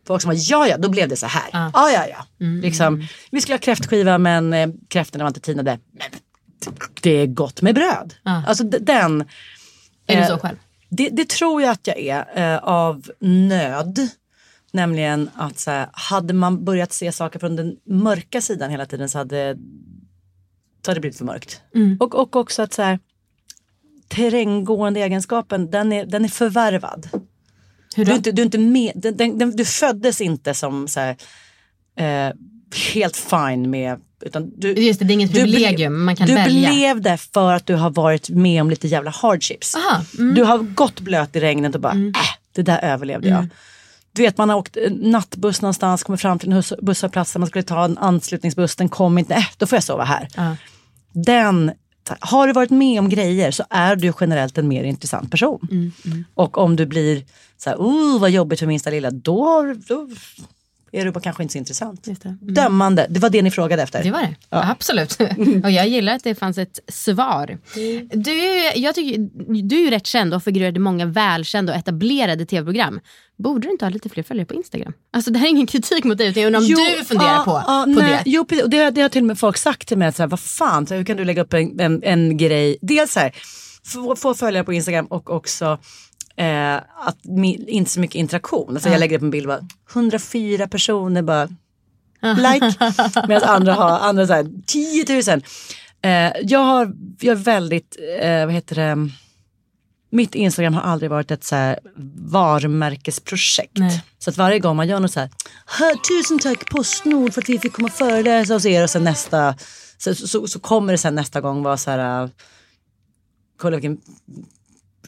[0.06, 1.48] Folk som bara, ja ja, då blev det så här.
[1.52, 2.26] Ja, ja, ja.
[2.46, 5.78] Mm, Liksom, vi skulle ha kräftskiva men eh, kräftorna var inte tinade.
[5.92, 6.06] Men
[7.02, 8.14] det är gott med bröd.
[8.22, 8.42] Ja.
[8.46, 9.20] Alltså den.
[10.06, 10.56] Är du eh, så själv?
[10.88, 14.08] Det, det tror jag att jag är eh, av nöd.
[14.72, 19.08] Nämligen att så här, hade man börjat se saker från den mörka sidan hela tiden
[19.08, 19.56] så hade,
[20.84, 21.60] så hade det blivit för mörkt.
[22.00, 22.98] Och, och också att så här,
[24.08, 27.08] terränggående egenskapen den är, den är förvärvad.
[27.96, 28.12] Hur Du, då?
[28.12, 31.16] är inte, du, är inte med, den, den, den, du föddes inte som så här,
[31.98, 32.34] eh,
[32.94, 36.26] helt fine med utan du, Just det, det är inget du ble- privilegium, man kan
[36.26, 36.70] du välja.
[36.70, 39.74] blev det för att du har varit med om lite jävla hardships.
[39.76, 40.34] Aha, mm.
[40.34, 42.12] Du har gått blöt i regnet och bara, äh,
[42.52, 43.46] det där överlevde jag.
[44.18, 47.48] Du vet man har åkt eh, nattbuss någonstans, kommer fram till en busshållplats där man
[47.48, 50.28] skulle ta en anslutningsbuss, den kom inte, äh, då får jag sova här.
[50.36, 50.56] Ja.
[51.12, 51.72] Den,
[52.20, 55.68] har du varit med om grejer så är du generellt en mer intressant person.
[55.70, 57.24] Mm, Och om du blir
[57.56, 60.08] så här, oh vad jobbigt för minsta lilla, då, då
[60.92, 62.04] är bara kanske inte så intressant.
[62.04, 62.24] Det.
[62.24, 62.38] Mm.
[62.40, 64.02] Dömande, det var det ni frågade efter.
[64.02, 64.36] Det var det.
[64.50, 65.18] Absolut.
[65.64, 67.58] och jag gillar att det fanns ett svar.
[68.12, 69.18] Du, jag tycker,
[69.62, 73.00] du är ju rätt känd och figurerar i många välkända och etablerade tv-program.
[73.38, 74.92] Borde du inte ha lite fler följare på Instagram?
[75.12, 77.42] Alltså det här är ingen kritik mot dig utan jag undrar om du funderar ja,
[77.44, 78.30] på, ja, på nej, det.
[78.30, 80.12] Jo, det, det har till och med folk sagt till mig.
[80.12, 82.78] Så här, vad fan, hur kan du lägga upp en, en, en grej?
[82.80, 83.32] Dels så här,
[83.84, 85.78] få, få följare på Instagram och också
[86.38, 87.18] eh, att
[87.68, 88.74] inte så mycket interaktion.
[88.74, 89.60] Alltså, Jag lägger upp en bild bara
[89.92, 91.48] 104 personer bara
[92.22, 92.74] like.
[93.28, 95.42] Medan andra har andra så här, 10 000.
[96.02, 99.10] Eh, jag, har, jag är väldigt, eh, vad heter det,
[100.10, 101.78] mitt Instagram har aldrig varit ett så här
[102.16, 103.76] varumärkesprojekt.
[103.76, 104.04] Nej.
[104.18, 105.30] Så att varje gång man gör något så här,
[105.66, 109.04] "Här, tusen tack Postnord för att vi fick komma och föreläsa hos er och sen
[109.04, 109.54] nästa,
[109.98, 112.30] så, så, så kommer det sen nästa gång vara så här,
[113.56, 114.00] kolla vilken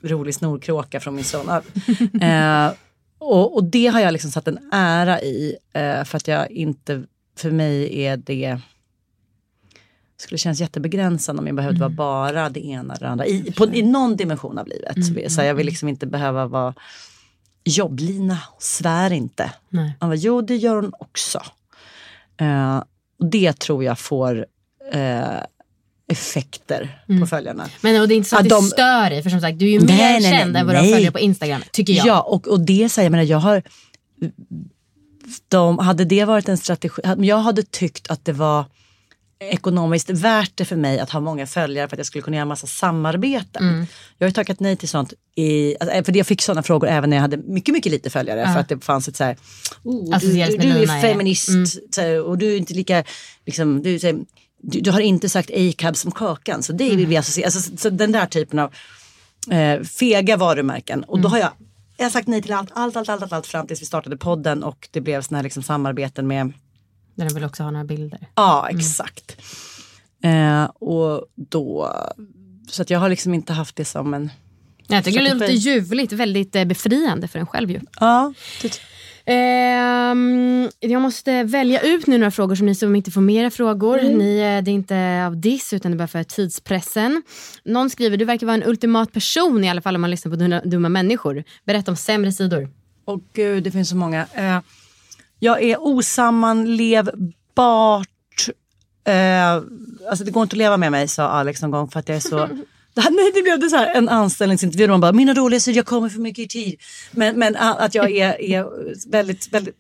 [0.03, 1.49] rolig snorkråka från min son.
[2.23, 2.73] eh,
[3.19, 7.05] och, och det har jag liksom satt en ära i eh, för att jag inte,
[7.37, 8.61] för mig är det
[10.17, 13.27] skulle kännas jättebegränsande om jag behövde vara bara det ena eller det andra.
[13.27, 15.33] I, på, i någon dimension av livet.
[15.33, 16.75] Så jag vill liksom inte behöva vara
[17.65, 19.53] jobblina, svär inte.
[19.69, 19.97] Nej.
[20.01, 21.43] Han bara, jo det gör hon också.
[22.37, 22.83] Eh,
[23.19, 24.47] och det tror jag får
[24.93, 25.41] eh,
[26.11, 27.69] effekter på följarna.
[27.81, 29.59] Men och det är inte så att Ja, det de- stör dig för som sagt
[29.59, 30.93] du är ju Nej, mer nej, nej, känd än vad du nej.
[30.93, 32.07] följer på Instagram tycker jag.
[32.07, 33.63] Ja, och, och det säger jag, menar, jag har...
[35.49, 38.65] De, hade det varit en strategi, jag hade tyckt att det var
[39.41, 42.47] ekonomiskt värt det för mig att ha många följare för att jag skulle kunna göra
[42.47, 43.69] massa samarbeten.
[43.69, 43.87] Mm.
[44.19, 47.17] Jag har tackat nej till sånt i, alltså, för jag fick sådana frågor även när
[47.17, 49.37] jag hade mycket, mycket lite följare för att det fanns ett så här,
[49.83, 51.01] oh, du, du, du är ja.
[51.01, 53.05] feminist så här, och du är inte lika,
[53.47, 54.19] liksom, du, här,
[54.63, 57.09] du, du har inte sagt A-cab som Kakan så det vill Mm.
[57.11, 58.73] vi associera, alltså, så, så den där typen av
[59.51, 61.05] eh, fega varumärken.
[61.05, 61.31] Och då Mm.
[61.31, 61.51] har jag,
[61.97, 64.17] jag har sagt nej till allt, allt, allt, allt, allt, allt fram tills vi startade
[64.17, 66.53] podden och det blev såna här liksom samarbeten med,
[67.15, 68.29] Där de vill också ha några bilder.
[68.35, 68.79] ja Mm.
[68.81, 69.37] exakt.
[70.25, 71.95] Eh, och då,
[72.69, 74.31] så att jag har liksom inte haft det som en,
[74.87, 77.81] Jag tycker det låter ljuvligt, väldigt eh, befriande för en själv ju.
[78.01, 78.33] ja,
[78.63, 78.81] det,
[79.27, 83.97] Ehm, jag måste välja ut nu några frågor som ni som inte får mera frågor.
[84.03, 87.23] Ni, eh, det är inte av diss utan det är bara för tidspressen.
[87.65, 90.37] Någon skriver, du verkar vara en ultimat person i alla fall om man lyssnar på
[90.37, 91.45] dumma, dumma människor.
[91.65, 92.69] Berätta om sämre sidor.
[93.05, 94.27] och gud det finns så många.
[94.35, 94.59] Eh,
[95.39, 98.09] jag är osammanlevbart,
[99.05, 99.53] eh,
[100.11, 102.17] alltså det går inte att leva med mig sa Alex någon gång för att jag
[102.17, 102.49] är så
[103.11, 105.87] Nej, det blev det så här, en anställningsintervju där man bara, mina roliga sidor, jag
[105.87, 106.81] kommer för mycket i tid.
[107.11, 108.67] Men, men att jag är, är
[109.11, 109.75] väldigt, väldigt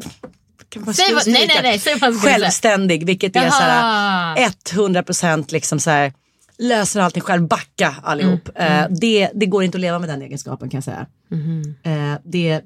[0.68, 2.20] kan man Säg vad- nej, nej, nej, säg vad.
[2.22, 4.34] Självständig, vilket är så Jaha.
[4.36, 6.12] här 100 procent liksom så här,
[6.58, 8.48] löser allting själv, backa allihop.
[8.54, 11.06] Mm, Eh, det, det går inte att leva med den egenskapen kan jag säga.
[11.30, 11.74] Mhm.
[11.82, 12.60] Eh, det,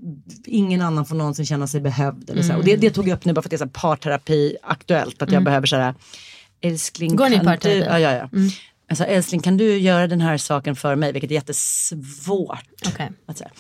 [0.47, 2.31] ingen annan får någonsin känna sig behövd.
[2.31, 2.59] Eller så här.
[2.59, 2.81] Och Mm.
[2.81, 5.23] det, det tog jag upp nu bara för att det är så parterapi aktuellt.
[5.23, 5.95] Att jag behöver så här,
[6.61, 7.85] älskling Går ni i parterapi?
[7.89, 8.29] ja, ja, ja.
[8.89, 11.13] Alltså, älskling kan du göra den här saken för mig?
[11.13, 12.65] Vilket är jättesvårt.
[12.87, 13.11] Okej.
[13.27, 13.51] Att säga.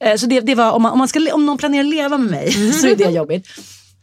[0.00, 2.18] Eh, Så det, det var, om, man, om, man ska, om någon planerar att leva
[2.18, 3.48] med mig så är det jobbigt.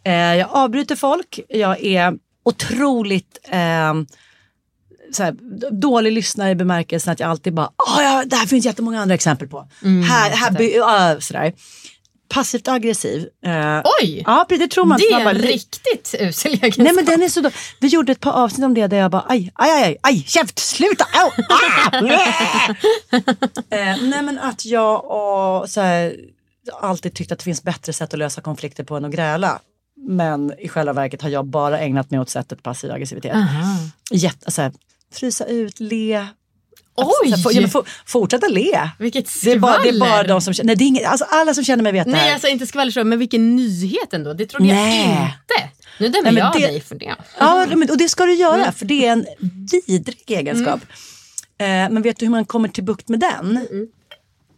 [0.04, 2.14] Eh, jag avbryter folk, jag är
[2.44, 3.94] otroligt eh,
[5.12, 5.36] så här,
[5.72, 9.16] dålig lyssnare i bemärkelsen att jag alltid bara, oh, ja, det här finns jättemånga andra
[9.16, 9.68] exempel på.
[9.82, 11.54] här, här, by, uh, sådär.
[12.30, 13.28] Passivt aggressiv.
[13.46, 14.24] Eh, Oj!
[14.26, 14.98] Ja, det tror man.
[14.98, 16.84] Det man är bara, en riktigt usel egenskap.
[16.84, 17.50] Nej men den är så då.
[17.80, 20.24] Vi gjorde ett par avsnitt om det där jag bara aj, aj, aj, aj, aj
[20.28, 21.98] käft, sluta, au, ah,
[23.76, 26.16] eh, Nej men att jag och, så här,
[26.82, 29.60] alltid tyckt att det finns bättre sätt att lösa konflikter på än att gräla.
[30.08, 33.36] Men i själva verket har jag bara ägnat mig åt sättet passiv aggressivitet.
[34.12, 34.72] Jätte, så här,
[35.14, 36.28] frysa ut, le.
[36.98, 37.32] Oj!
[37.44, 38.90] Så här, få- ja, fortsätta le.
[39.00, 40.28] Vilket Det är, bara, det är bara skvaller.
[40.30, 42.22] de som känner, nej, det är inget, alltså alla som känner mig vet det Nej
[42.22, 42.34] här.
[42.34, 44.34] alltså inte skvaller så, men vilken nyhet ändå.
[44.34, 45.04] Det trodde jag Nej.
[45.04, 45.70] inte.
[46.00, 47.16] Nu dömer Nej, jag det- dig för det.
[47.40, 48.74] Ja, men, och det ska du göra Mm.
[48.74, 49.26] för det är en
[49.88, 50.80] vidrig egenskap.
[51.60, 53.58] Eh, men vet du hur man kommer till bukt med den?
[53.72, 53.88] Mm.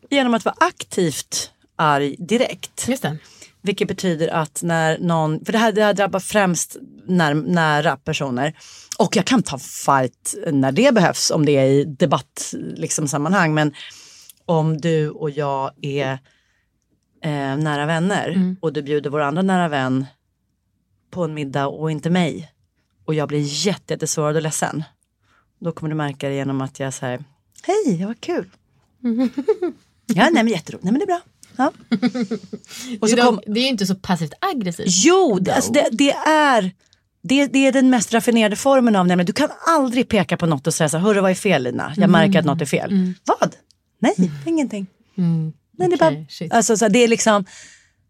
[0.09, 2.85] Genom att vara aktivt arg direkt.
[2.87, 3.17] Just det.
[3.61, 6.77] Vilket betyder att när någon, för det här, det här drabbar främst
[7.07, 8.53] när, nära personer.
[8.99, 13.53] Och jag kan ta fight när det behövs om det är i debatt liksom, sammanhang.
[13.53, 13.73] Men
[14.45, 16.11] om du och jag är
[17.23, 20.05] eh, nära vänner och du bjuder vår andra nära vän
[21.11, 22.51] på en middag och inte mig.
[23.05, 24.83] Och jag blir jätte, jättesårad och ledsen.
[25.59, 27.23] Då kommer du märka det genom att jag säger
[27.63, 28.49] Hej, det var kul.
[30.05, 30.83] ja, nej men jätteroligt.
[30.83, 31.21] Nej men det är bra.
[31.55, 31.71] Ja.
[33.01, 34.87] Och Det så kom, det är ju inte så passivt aggressivt.
[34.89, 36.73] Jo, det, alltså det, det är
[37.21, 39.25] det, det är den mest raffinerade formen av nämligen.
[39.25, 41.93] Du kan aldrig peka på något och säga så här, hörru vad är fel Lina?
[41.97, 43.13] Jag märker att något är fel.
[43.25, 43.55] Vad?
[43.99, 44.87] Nej, ingenting.
[45.15, 46.53] Nej, det är Okej, bara, shit.
[46.53, 47.45] alltså, så det är liksom,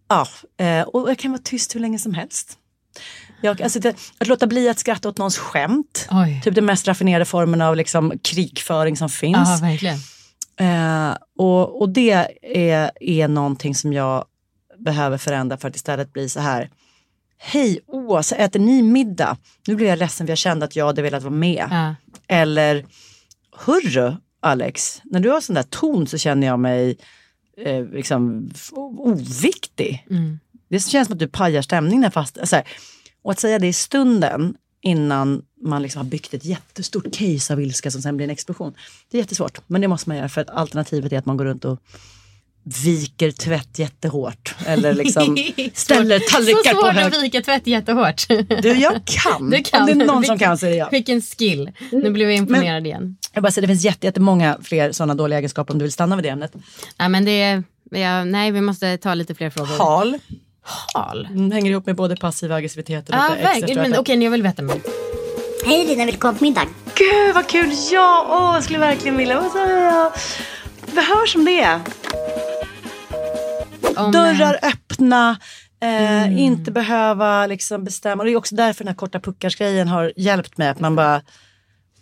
[0.09, 0.27] ja,
[0.65, 2.57] eh, och jag kan vara tyst hur länge som helst.
[3.41, 6.41] Jag, alltså, det, att låta bli att skratta åt någons skämt, Oj.
[6.43, 9.49] typ den mest raffinerade formen av liksom, krigföring som finns.
[9.49, 9.97] Ja, verkligen.
[10.59, 14.25] Eh, och, och det är, är någonting som jag
[14.77, 16.69] behöver förändra för att istället bli så här.
[17.41, 19.37] Hej, åh, så äter ni middag?
[19.67, 21.67] Nu blir jag ledsen för jag kände att jag hade velat vara med.
[21.71, 21.95] Ja.
[22.27, 22.85] Eller,
[23.57, 26.97] hörru Alex, när du har sån där ton så känner jag mig
[27.57, 28.49] eh, liksom
[28.97, 30.05] oviktig.
[30.69, 32.37] Det känns som att du pajar stämningen fast.
[32.43, 32.67] Så här,
[33.21, 37.61] och att säga det i stunden innan man liksom har byggt ett jättestort case av
[37.61, 38.73] ilska som sen blir en explosion.
[39.11, 41.45] Det är jättesvårt, men det måste man göra för att alternativet är att man går
[41.45, 41.79] runt och
[42.83, 44.55] viker tvätt jättehårt.
[44.65, 45.37] Eller liksom
[45.73, 47.13] ställer tallrikar Så på svårt hög.
[47.13, 48.27] att vika tvätt jättehårt.
[48.61, 49.49] Du, jag kan.
[49.49, 49.81] Du kan.
[49.81, 50.91] Om det är någon som kan så är det jag.
[50.91, 51.71] Vilken skill.
[51.91, 53.17] Nu blev jag imponerad igen.
[53.33, 56.15] Jag bara säger, det finns jätte, jättemånga fler sådana dåliga egenskaper om du vill stanna
[56.15, 56.51] vid det ämnet.
[56.97, 59.77] Ja, men det är, ja, nej, vi måste ta lite fler frågor.
[59.77, 60.19] Hal.
[60.93, 61.25] Hal.
[61.31, 63.81] Mm, hänger ihop med både passiv aggressivitet och Ja, lite extra.
[63.81, 63.97] Men.
[63.99, 64.75] Okej, jag vill veta mer.
[65.65, 66.63] Hej Lina, vill du komma på middag?
[66.95, 67.71] Gud vad kul!
[67.91, 69.41] Ja, åh, jag skulle verkligen vilja.
[69.41, 70.11] Vad sa jag?
[70.93, 71.79] Det hörs som det.
[73.99, 75.37] Om, Dörrar öppna.
[75.81, 78.21] Eh, Inte behöva liksom bestämma.
[78.21, 80.67] Och det är också därför den här korta puckars-grejen har hjälpt mig.
[80.67, 81.21] Att man bara,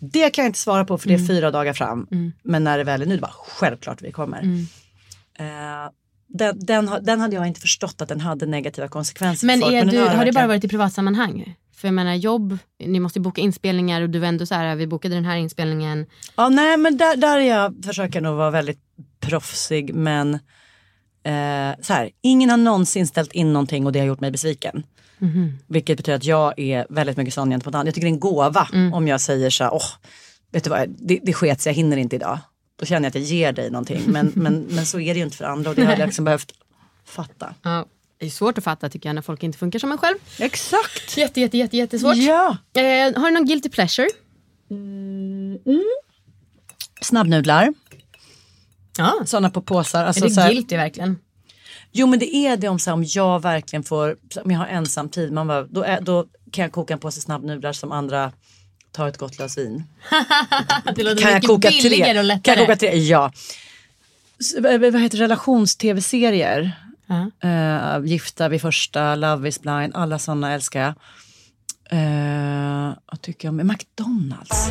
[0.00, 2.06] det kan jag inte svara på för det är fyra dagar fram.
[2.42, 4.42] Men när det väl är nu, det bara självklart vi kommer.
[5.38, 5.90] Eh,
[6.28, 9.72] den, den, den hade jag inte förstått att den hade negativa konsekvenser Men folk.
[9.72, 11.54] är den du, har det bara varit i privatsammanhang?
[11.76, 14.86] För jag menar jobb, ni måste boka inspelningar och du var ändå så här, vi
[14.86, 16.06] bokade den här inspelningen.
[16.36, 18.80] Ja, nej men där, där är jag, försöker nog vara väldigt
[19.20, 20.38] proffsig men
[21.22, 24.82] eh, så här, ingen har någonsin ställt in någonting och det har gjort mig besviken.
[25.66, 27.88] Vilket betyder att jag är väldigt mycket sån gentemot andra.
[27.88, 29.86] Jag tycker det är en gåva om jag säger så här, åh,
[30.52, 32.38] vet du vad, det, det sket jag hinner inte idag.
[32.78, 34.02] Då känner jag att jag ger dig någonting.
[34.06, 36.24] Men, men, men så är det ju inte för andra och det har jag liksom
[36.24, 36.52] behövt
[37.04, 37.54] fatta.
[37.62, 37.86] Ja,
[38.18, 40.16] det är svårt att fatta tycker jag när folk inte funkar som en själv.
[40.38, 41.16] Exakt!
[41.16, 42.16] Jätte, jätte, jätte, jättesvårt.
[42.16, 42.56] Ja!
[42.74, 42.82] Eh,
[43.20, 44.08] har du någon guilty pleasure?
[47.00, 47.74] Snabbnudlar,
[48.98, 49.14] Ja.
[49.24, 50.04] sådana på påsar.
[50.04, 51.18] Alltså, är så det här- guilty verkligen?
[51.92, 54.66] Jo men det är det om, så här, om jag verkligen får, om jag har
[54.66, 58.32] ensam tid, man bara, då, är, då kan jag koka en påse snabbnudlar som andra
[58.92, 59.84] tar ett gott glas vin.
[60.96, 62.58] Det låter Kan jag koka billigare och Kan lättare.
[62.58, 62.98] jag koka tre?
[62.98, 63.32] Ja.
[64.40, 66.72] S- vad heter relations-tv-serier?
[67.06, 67.48] Ja.
[67.48, 70.94] Eh, Gifta vid första, Love is blind, alla sådana älskar jag.
[71.92, 74.70] Uh, vad tycker jag om McDonalds?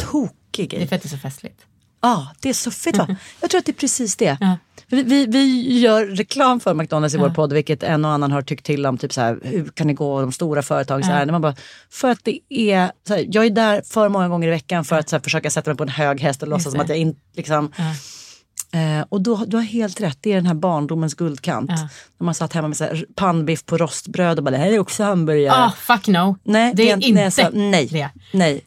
[0.00, 1.60] Tokig Det är för att det är så festligt.
[2.04, 3.16] Ja, det är så fett va?
[3.40, 4.36] Jag tror att det är precis det.
[4.40, 4.58] Ja.
[4.86, 8.42] Vi, vi, vi gör reklam för McDonalds i vår podd, vilket en och annan har
[8.42, 8.98] tyckt till om.
[8.98, 11.32] Typ så här, hur kan det gå de stora företagens ärenden?
[11.32, 11.56] Man bara,
[11.90, 14.98] för att det är, så här, jag är där för många gånger i veckan för
[14.98, 16.98] att så här, försöka sätta mig på en hög häst och låtsas som att jag
[16.98, 17.72] inte liksom
[18.74, 21.70] Eh, och då, du har helt rätt, det är den här barndomens guldkant.
[21.70, 21.88] Ja.
[22.18, 24.78] När man satt hemma med så här, pannbiff på rostbröd och bara, det här är
[24.78, 25.56] också hamburgare.
[25.56, 26.36] Ah, fuck no.
[26.42, 28.10] nej, det är nej, inte så, nej, det.
[28.32, 28.64] nej.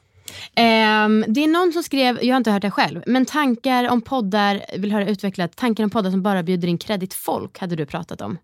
[0.55, 4.01] Ehm, det är någon som skrev, jag har inte hört det själv, men tankar om
[4.01, 7.85] poddar, vill höra utvecklat, tankar om poddar som bara bjuder in kredit folk hade du
[7.85, 8.37] pratat om.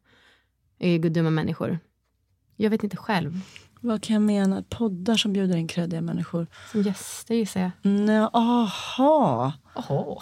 [0.79, 1.79] I Dumma människor.
[2.55, 3.39] Jag vet inte själv.
[3.79, 4.63] Vad kan jag mena?
[4.69, 6.47] Poddar som bjuder in kreddiga människor?
[6.71, 7.71] Som gäster gissar jag.
[7.81, 9.53] Nej, aha.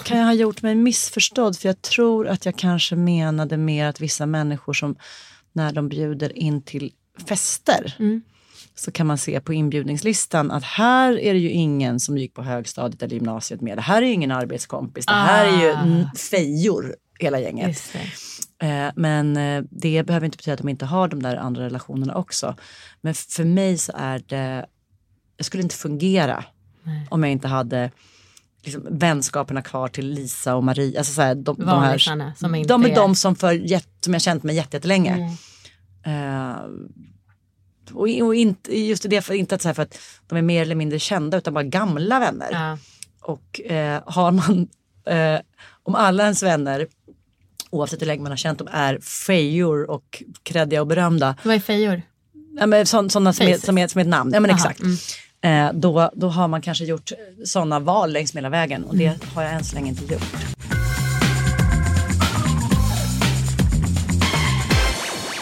[0.06, 1.58] Kan jag ha gjort mig missförstådd?
[1.58, 4.96] För jag tror att jag kanske menade mer att vissa människor som
[5.54, 6.92] när de bjuder in till
[7.28, 7.96] fester
[8.76, 12.44] så kan man se på inbjudningslistan att här är det ju ingen som gick på
[12.44, 13.78] högstadiet eller gymnasiet med.
[13.78, 15.06] Det här är ju ingen arbetskompis.
[15.06, 17.78] Det här är ju mm, fejor hela gänget.
[18.58, 18.68] Det.
[18.68, 22.16] Eh, Men eh, det behöver inte betyda att de inte har de där andra relationerna
[22.16, 22.56] också.
[23.02, 24.66] Men för mig så är det,
[25.38, 26.44] jag skulle inte fungera
[27.10, 27.92] om jag inte hade
[28.64, 30.98] liksom, vänskaperna kvar till Lisa och Marie.
[30.98, 33.68] Alltså, så här, de, de, Vanlisarna som de är är- de som, för,
[34.04, 35.14] som jag känt mig jätte- jättelänge.
[36.06, 36.72] Mm.
[37.94, 40.62] Och, och inte, just det, för, inte att, så här, för att de är mer
[40.62, 42.50] eller mindre kända utan bara gamla vänner.
[42.52, 42.78] Ja.
[43.22, 44.68] Och eh, har man,
[45.06, 45.40] eh,
[45.84, 46.88] om alla ens vänner,
[47.70, 51.36] oavsett hur länge man har känt dem, är fejor och kreddiga och berömda.
[51.44, 52.02] Vad är fejor?
[52.60, 54.58] Ja, men så, sådana som är, som, är, som är ett namn, ja men Aha,
[54.58, 54.82] exakt.
[55.42, 57.12] Eh, då, då har man kanske gjort
[57.46, 60.24] sådana val längs med hela vägen och det har jag än så länge inte gjort.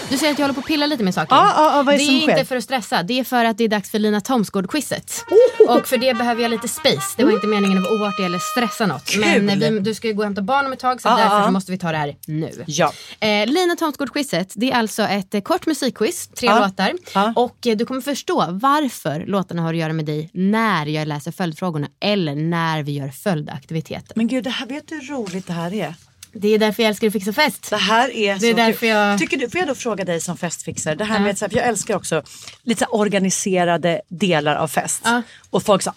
[0.09, 1.35] Du säger att jag håller på att pilla lite med saker.
[1.35, 2.31] Ja, ja, ja, vad är det som är sker?
[2.31, 5.23] inte för att stressa, det är för att det är dags för Lina Thomsgård-quizet.
[5.67, 7.13] Och för det behöver jag lite space.
[7.17, 9.05] Det var inte meningen att vara oartig eller stressa något.
[9.05, 9.41] Kul!
[9.41, 11.37] Men vi, du ska ju gå och hämta barn om ett tag så Ja, därför
[11.39, 12.63] ja, så måste vi ta det här nu.
[12.67, 12.91] Ja.
[13.19, 16.59] Eh, Lina Thomsgård-quizet, det är alltså ett eh, kort musikquiz, tre Ja.
[16.59, 16.93] låtar.
[17.35, 21.31] Och eh, du kommer förstå varför låtarna har att göra med dig när jag läser
[21.31, 24.13] följdfrågorna eller när vi gör följdaktiviteter.
[24.15, 25.93] Men gud, det här, vet du hur roligt det här är?
[26.33, 27.69] Det är därför jag älskar att fixa fest.
[27.69, 28.89] Det här är Det är därför kul.
[28.89, 31.21] jag- Tycker du, får jag då fråga dig som festfixare, det här Ja.
[31.21, 32.21] med så här, för jag älskar också
[32.63, 35.01] lite organiserade delar av fest.
[35.05, 35.21] Ja.
[35.49, 35.93] Och folk så,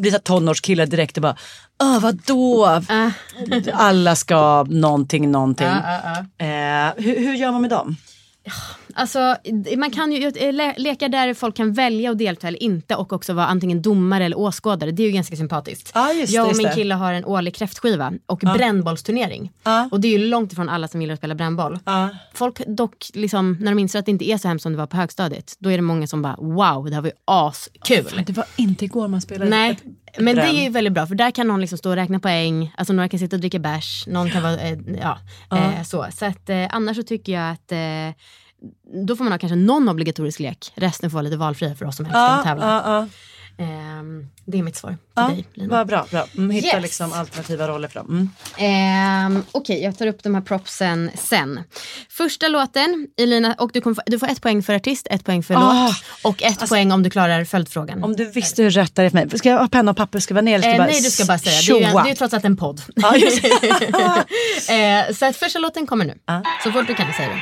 [0.00, 1.36] blir så tonårskillar direkt och bara,
[1.82, 2.64] uh, vadå?
[2.88, 3.10] Ah.
[3.72, 5.66] Alla ska någonting, någonting.
[5.66, 6.44] Ja, ja, ja.
[6.46, 7.96] Eh, hur, hur gör man med dem?
[8.94, 9.36] Alltså,
[9.76, 13.12] man kan ju eh, le leka där folk kan välja att delta eller inte och
[13.12, 14.90] också vara antingen domare eller åskådare.
[14.90, 15.90] Det är ju ganska sympatiskt.
[15.94, 16.74] Ja, just jag och just min det.
[16.74, 19.52] kille har en årlig kräftskiva och brännbollsturnering.
[19.62, 19.88] Ja.
[19.92, 21.78] Och det är ju långt ifrån alla som gillar att spela brännboll.
[21.84, 22.08] Ja.
[22.34, 24.86] Folk dock, liksom, när de inser att det inte är så hemskt som det var
[24.86, 28.22] på högstadiet, då är det många som bara wow, det här var ju askul.
[28.26, 29.82] Det var inte igår man spelade Nej, ett-
[30.16, 30.56] men det bränn.
[30.56, 33.08] är ju väldigt bra för där kan någon liksom stå och räkna poäng, alltså några
[33.08, 35.18] kan sitta och dricka bärs, någon kan vara, eh, ja,
[35.56, 36.06] eh, så.
[36.12, 38.22] Så att eh, annars så tycker jag att eh,
[39.06, 41.96] då får man ha kanske någon obligatorisk lek, resten får vara lite valfria för oss
[41.96, 43.08] som älskar Ja, tävla.
[43.58, 45.76] Ehm, det är mitt svar till Ja, dig Lina.
[45.76, 46.06] vad bra.
[46.10, 46.26] bra.
[46.36, 46.82] Mm, hitta Yes.
[46.82, 48.06] liksom alternativa roller för dem.
[48.08, 48.30] Mm.
[49.36, 51.60] Ehm, Okej, jag tar upp de här propsen sen.
[52.10, 55.54] Första låten, Elina, och du, få, du får ett poäng för artist, ett poäng för
[55.54, 58.04] Ah, låt och ett poäng om du klarar följdfrågan.
[58.04, 59.38] Om du visste hur rätt det är för mig.
[59.38, 60.54] Ska jag ha penna och papper och skriva ner?
[60.54, 61.78] Eller ska Eh, jag bara nej, du ska bara säga.
[61.78, 62.82] Det är, ju, det är trots allt en podd.
[62.96, 64.72] Det.
[65.08, 66.18] eh, så att första låten kommer nu.
[66.26, 66.42] Ja.
[66.64, 67.40] Så fort du kan säga det.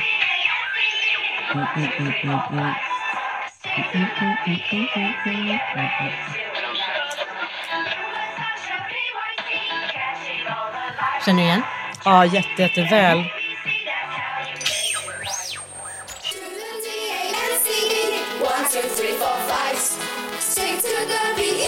[11.25, 11.61] Känner du igen?
[12.05, 13.23] Ja, jätte, jätteväl.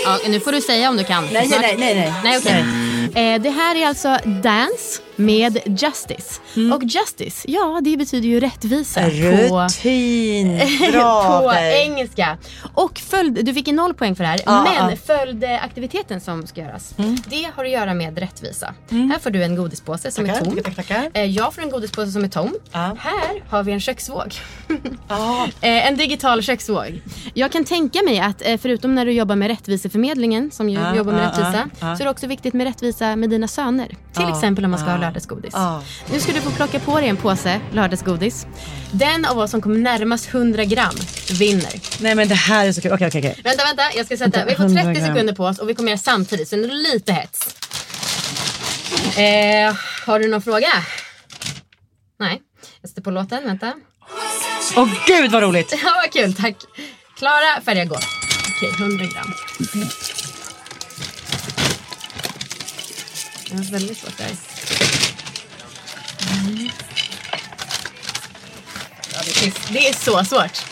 [0.03, 1.27] Ja, nu får du säga om du kan.
[1.31, 1.61] Nej, Snart.
[1.61, 2.13] nej, nej, nej.
[2.23, 2.65] nej okej.
[3.15, 6.41] Eh, det här är alltså Dance med Justice.
[6.55, 6.73] Mm.
[6.73, 10.57] Och Justice, ja det betyder ju rättvisa på, Rutin.
[10.91, 11.81] Bra på av dig.
[11.81, 12.37] engelska.
[12.73, 14.41] Och följd, du fick ju noll poäng för det här.
[14.45, 14.95] Ja, men ja.
[15.05, 16.93] följdaktiviteten som ska göras,
[17.29, 18.73] det har att göra med rättvisa.
[18.89, 20.55] Här får du en godispåse som Tackar, är tom.
[20.55, 21.09] tackar, tackar.
[21.13, 22.53] Eh, Jag får en godispåse som är tom.
[22.71, 22.95] Ja.
[22.99, 24.33] Här har vi en köksvåg.
[25.61, 27.01] Eh, en digital köksvåg.
[27.33, 31.13] Jag kan tänka mig att eh, förutom när du jobbar med Rättviseförmedlingen som ju jobbar
[31.13, 33.87] med rättvisa så är det också viktigt med rättvisa med dina söner.
[34.13, 35.53] Till exempel om man ska ja, lördagsgodis.
[35.53, 35.83] ja.
[36.11, 38.45] Nu ska du få plocka på dig en påse lördagsgodis.
[38.91, 40.95] Den av oss som kommer närmast 100 gram
[41.31, 41.73] vinner.
[41.99, 42.93] Nej men det här är så kul.
[42.93, 43.41] Okej, okej, okej.
[43.43, 43.83] Vänta, vänta.
[43.95, 44.45] Jag ska sätta.
[44.45, 45.07] Vi får 100 30 gram.
[45.13, 47.55] sekunder på oss och vi kommer göra samtidigt så det är lite hets.
[49.17, 49.75] Eh,
[50.05, 50.67] har du någon fråga?
[52.19, 52.41] Nej.
[52.81, 53.43] Jag sätter på låten.
[53.45, 53.73] Vänta.
[54.75, 55.73] Åh gud vad roligt.
[55.83, 56.33] Ja, vad kul.
[56.33, 56.55] Tack.
[57.17, 57.95] Klara, färdiga, gå.
[57.95, 59.33] Okej, 100 gram.
[63.55, 64.25] Det var väldigt svårt där.
[66.31, 66.69] Mm.
[69.13, 70.65] Ja, det, är, det är så svårt.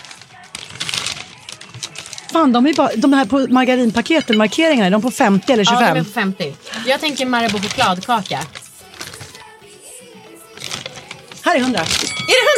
[2.31, 5.71] Fan, de, är bara, de här på margarinpaketen, markeringarna, är de på 50 eller Ja,
[5.79, 5.93] 25?
[5.93, 6.55] de är på 50.
[6.85, 8.39] Jag tänker Marabou chokladkaka.
[11.45, 11.79] Här är 100.
[11.79, 11.85] Är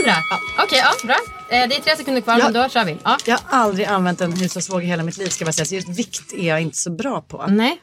[0.04, 0.24] det 100?
[0.30, 0.64] Ja.
[0.64, 1.16] Okej, ja, bra.
[1.50, 2.44] Eh, det är tre sekunder kvar, Ja.
[2.44, 2.98] men då kör vi.
[3.04, 3.18] Ja.
[3.26, 5.66] Jag har aldrig använt en hushållsvåg i hela mitt liv ska jag säga.
[5.66, 7.46] Så just vikt är jag inte så bra på.
[7.48, 7.82] Nej.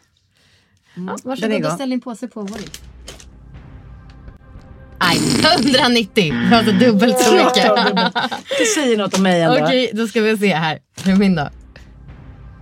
[0.94, 2.58] Ja, den är varsågod och ställ din påse på vår
[4.98, 5.18] Aj,
[5.64, 6.34] 190.
[6.34, 7.72] Det var så dubbelt så mycket.
[8.58, 9.64] Det säger något om mig ändå.
[9.64, 10.78] Okej, då ska vi se här.
[11.04, 11.48] Hur min då?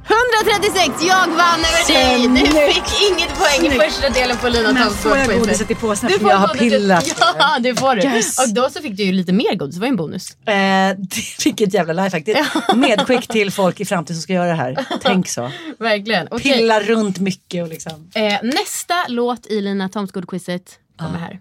[0.05, 1.05] 136!
[1.05, 2.28] Jag vann över dig!
[2.44, 5.42] Du fick inget poäng i första delen på Lina Men får jag quizet.
[5.42, 7.16] godiset i påsen får jag har pillat?
[7.38, 8.03] Ja, det får du.
[8.03, 8.38] Yes.
[8.38, 10.36] Och då så fick du ju lite mer godis, det var ju en bonus.
[10.46, 10.96] Eh,
[11.44, 12.28] vilket jävla lifehack.
[12.28, 14.86] Ett medskick till folk i framtiden som ska göra det här.
[15.03, 15.51] Tänk så.
[15.78, 16.28] Verkligen.
[16.30, 16.53] Okej.
[16.53, 18.11] Pilla runt mycket och liksom.
[18.14, 20.62] Eh, nästa låt i Lina Thomsgård-quizet
[20.98, 21.38] kommer här.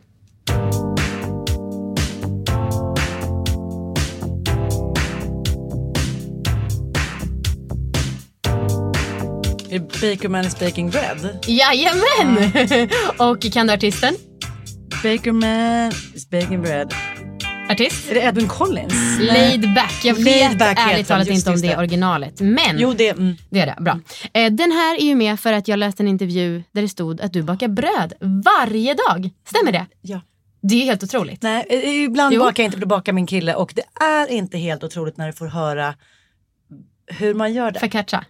[9.72, 11.40] Är det Bakerman is baking bread?
[11.48, 12.52] Jajamän!
[13.18, 14.16] Och kan du artisten?
[15.04, 16.94] Bakerman is baking bread.
[17.70, 18.10] Artist?
[18.10, 19.20] Är det Edwin Collins?
[19.20, 20.02] Laid back.
[20.06, 22.42] Jag vet back ärligt talat just inte om just det är originalet.
[22.42, 23.10] Men Jo, det...
[23.10, 23.36] Mm.
[23.50, 23.76] det är det.
[23.80, 24.00] Bra.
[24.34, 27.22] Eh, den här är ju med för att jag läste en intervju där det stod
[27.22, 28.14] att du bakar bröd
[28.46, 29.30] varje dag.
[29.48, 29.86] Stämmer det?
[30.02, 30.22] Ja.
[30.62, 31.42] Det är helt otroligt.
[31.42, 32.40] Nej, eh, ibland Jo.
[32.40, 35.34] bakar jag inte, då bakar min kille och det är inte helt otroligt när du
[35.34, 35.96] får höra
[37.08, 37.80] hur man gör det.
[37.80, 38.26] Focaccia.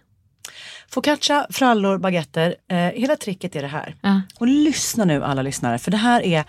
[0.92, 2.54] Focaccia, frallor, baguetter.
[2.70, 3.96] Eh, hela tricket är det här.
[4.00, 4.20] Ja.
[4.38, 6.44] Och lyssna nu alla lyssnare, för det här är,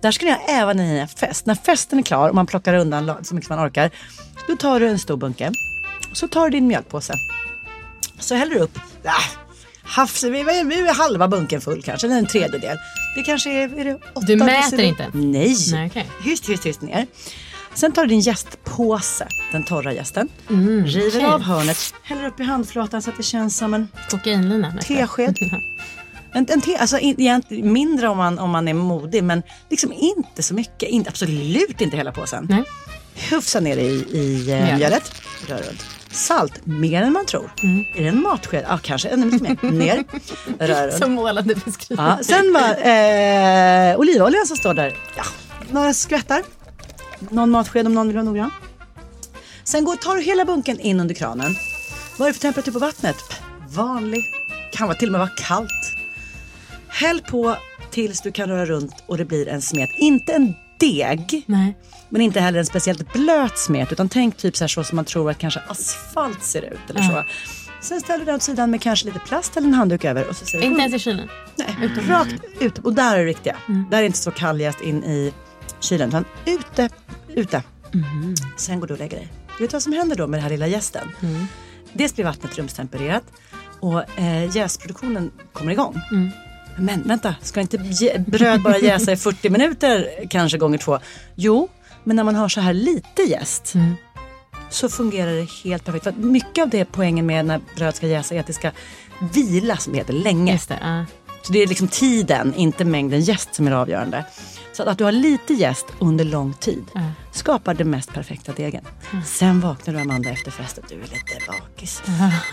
[0.00, 1.46] där ska ni ha även i en fest.
[1.46, 3.90] När festen är klar och man plockar undan så mycket man orkar,
[4.48, 5.52] då tar du en stor bunke.
[6.12, 7.14] Så tar du din mjölkpåse.
[8.18, 9.10] Så häller du upp, ah,
[9.82, 12.76] havs, vi, vi, vi är halva bunken full kanske, eller en tredjedel.
[13.16, 15.04] Det kanske är, är det åtta Du mäter deciliter?
[15.04, 15.18] inte?
[15.18, 15.56] Nej.
[15.72, 16.06] Nej, okej.
[16.22, 17.06] Hyst, hyst, hyst ner.
[17.76, 20.28] Sen tar du din jästpåse, den torra jästen.
[20.48, 21.24] river okej.
[21.24, 24.72] av hörnet, häller upp i handflatan så att det känns som en Kokainlina.
[24.82, 25.36] Tesked.
[26.32, 30.42] En, en te, alltså in, mindre om man, om man är modig men liksom inte
[30.42, 30.88] så mycket.
[30.88, 32.46] Inte, absolut inte hela påsen.
[32.50, 32.62] Nej.
[33.30, 34.78] Hufsa ner i, i eh, Mjölet.
[34.78, 35.12] mjölet.
[35.48, 35.86] Rör runt.
[36.10, 37.52] Salt, mer än man tror.
[37.62, 37.84] Mm.
[37.94, 38.64] Är det en matsked?
[38.68, 39.70] Ja, kanske ännu lite mer.
[39.72, 40.04] Ner.
[40.58, 41.02] Rör runt.
[41.02, 42.06] Så målande beskrivning.
[42.06, 44.96] Ja, sen var eh, olivoljan som står där.
[45.16, 45.24] Ja,
[45.70, 46.42] några skvättar.
[47.18, 48.50] Någon matsked om någon vill vara noggrann.
[49.64, 51.54] Sen går, tar du hela bunken in under kranen.
[52.18, 53.16] Vad är det för temperatur på vattnet?
[53.68, 54.24] Vanlig.
[54.72, 55.96] Kan vara till och med vara kallt.
[56.88, 57.56] Häll på
[57.90, 59.90] tills du kan röra runt och det blir en smet.
[59.98, 61.44] Inte en deg.
[61.46, 61.76] Nej.
[62.08, 65.04] Men inte heller en speciellt blöt smet utan tänk typ så, här så som man
[65.04, 67.24] tror att kanske asfalt ser ut eller så.
[67.80, 70.36] Sen ställer du den åt sidan med kanske lite plast eller en handduk över och
[70.36, 71.28] så du Inte ens i kylen.
[71.56, 72.78] Nej, rakt ut.
[72.78, 73.56] Och där är det viktiga.
[73.90, 75.32] Där är det inte så kalljast in i
[75.80, 76.88] kylen utan ute,
[77.28, 77.62] ute.
[78.56, 79.28] Sen går du och lägger dig.
[79.60, 81.08] Vet du vad som händer då med den här lilla jästen?
[81.92, 83.24] Dels blir vattnet rumstempererat
[83.80, 86.00] och eh, jäsproduktionen kommer igång.
[86.78, 87.78] Men vänta, ska inte
[88.26, 90.98] bröd bara jäsa i 40 minuter kanske gånger två?
[91.34, 91.68] Jo,
[92.04, 93.74] men när man har så här lite jäst
[94.70, 96.04] så fungerar det helt perfekt.
[96.04, 98.70] För mycket av det poängen med när bröd ska jäsa är att det ska
[99.32, 100.60] vila som det heter länge.
[100.68, 100.78] Det.
[100.80, 101.04] ja.
[101.42, 104.24] Så det är liksom tiden, inte mängden jäst som är det avgörande.
[104.76, 106.84] Så att, att du har lite jäst under lång tid
[107.32, 108.84] skapar den mest perfekta degen.
[109.24, 112.02] Sen vaknar du Amanda efter festen, du är lite bakis.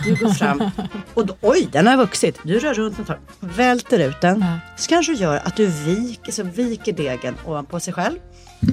[0.06, 0.72] Du går fram
[1.14, 2.40] och då, oj den har vuxit.
[2.44, 4.46] Du rör runt och tar, välter ut den.
[4.78, 8.18] Så kanske du gör att du viker, så viker degen ovanpå sig själv.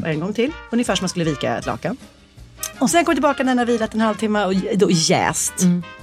[0.03, 1.97] Och en gång till, ungefär som man skulle vika ett lakan.
[2.79, 5.55] Och sen kommer du tillbaka när den har vilat en halvtimme och då jäst.
[5.63, 6.00] Eh,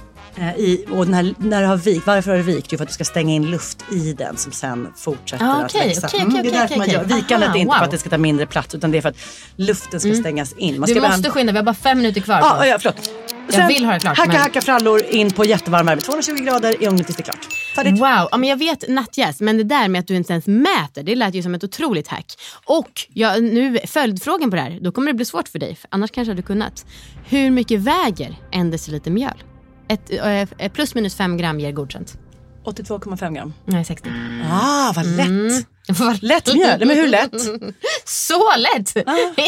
[0.58, 2.66] I, och här, när det har vikt, varför har det vikt?
[2.72, 5.64] Jo för att du ska stänga in luft i den som sen fortsätter Ah, att
[5.64, 6.06] okej, växa.
[6.06, 7.04] okej, Mm, okej, det är därför man gör.
[7.04, 7.74] Vikandet Aha, är inte wow.
[7.74, 7.78] Mm.
[7.78, 9.16] för att det ska ta mindre plats utan det är för att
[9.56, 10.80] luften ska stängas in.
[10.80, 12.38] Man Du måste skynda, vi har bara fem minuter kvar.
[12.40, 13.10] Ja, ja, förlåt.
[13.52, 16.00] Jag vill ha det klart, Hacka, men- hacka frallor in på jättevarm värme.
[16.00, 17.46] 220 grader i ugnen tills det är klart.
[17.76, 17.92] Färdigt.
[18.00, 21.02] Wow, ja, men jag vet nattjäs, men det där med att du inte ens mäter,
[21.02, 22.34] det lät ju som ett otroligt hack.
[22.64, 25.88] Och ja, nu följdfrågan på det här, då kommer det bli svårt för dig, för
[25.92, 26.86] annars kanske hade du kunnat.
[27.28, 29.42] Hur mycket väger en deciliter mjöl?
[29.88, 30.10] Ett,
[30.58, 32.18] eh, plus minus fem gram ger godkänt.
[32.64, 33.54] 82,5 gram.
[33.64, 34.10] Nej, 60.
[34.52, 35.26] Ah, vad lätt.
[35.26, 35.64] Mm.
[35.98, 36.78] Vad Lätt mjöl.
[36.86, 37.32] Men hur lätt?
[38.04, 38.96] Så lätt!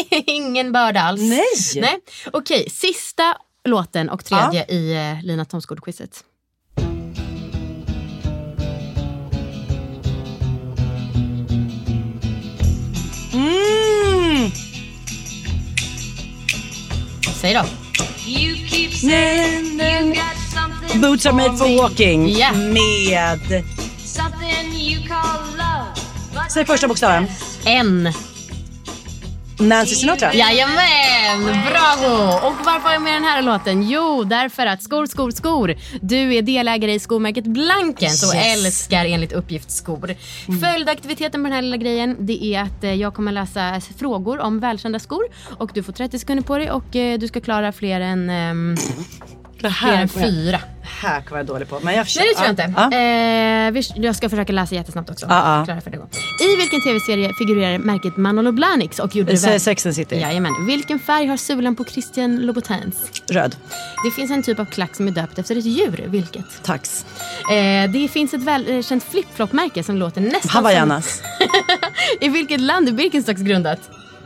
[0.27, 1.21] Ingen börda alls.
[1.21, 1.81] Nej.
[1.81, 1.99] Nej.
[2.33, 6.23] Okej, sista låten och tredje i eh, Lina Thomsgård-quizet.
[13.33, 14.51] Mm.
[17.41, 17.80] Säg då.
[21.01, 22.29] Boots are made for walking.
[22.29, 22.51] Ja.
[22.53, 23.63] Med...
[26.53, 27.27] Säg första bokstaven.
[27.65, 28.13] En.
[29.61, 30.33] Nancy Sinatra.
[30.33, 32.23] Jajamän, bravo!
[32.47, 33.89] Och varför har jag med den här låten?
[33.89, 35.75] Jo, därför att skor, skor, skor.
[36.01, 38.65] Du är delägare i skomärket Blankens och Yes.
[38.65, 40.15] älskar enligt uppgift skor.
[40.61, 44.59] Följdaktiviteten på den här lilla grejen det är att eh, jag kommer läsa frågor om
[44.59, 45.23] välkända skor
[45.57, 48.75] och du får 30 sekunder på dig och eh, du ska klara fler än, ehm,
[49.61, 50.59] Det kommer jag- fyra.
[50.81, 51.79] Det här kommer jag dålig på.
[51.83, 52.73] Men jag Nej det tror jag inte.
[52.77, 52.97] Ja.
[52.97, 55.25] Eh, vi- jag ska försöka läsa jättesnabbt också.
[55.29, 55.65] Ja, ja.
[55.65, 56.07] Klara för det går.
[56.43, 59.59] I vilken tv-serie figurerar märket Manolo Blahniks och gjorde det Säg väl?
[59.59, 60.15] Sex and City.
[60.19, 60.65] Jajamän.
[60.67, 62.95] Vilken färg har sulan på Christian Louboutins?
[63.29, 63.55] Röd.
[64.05, 66.03] Det finns en typ av klack som är döpt efter ett djur.
[66.07, 66.45] Vilket?
[66.63, 67.05] Tax.
[67.51, 71.17] Eh, det finns ett välkänt flipflop-märke som låter nästan Havaianas.
[71.17, 71.47] som...
[72.21, 73.79] I vilket land är Birkenstocks grundat?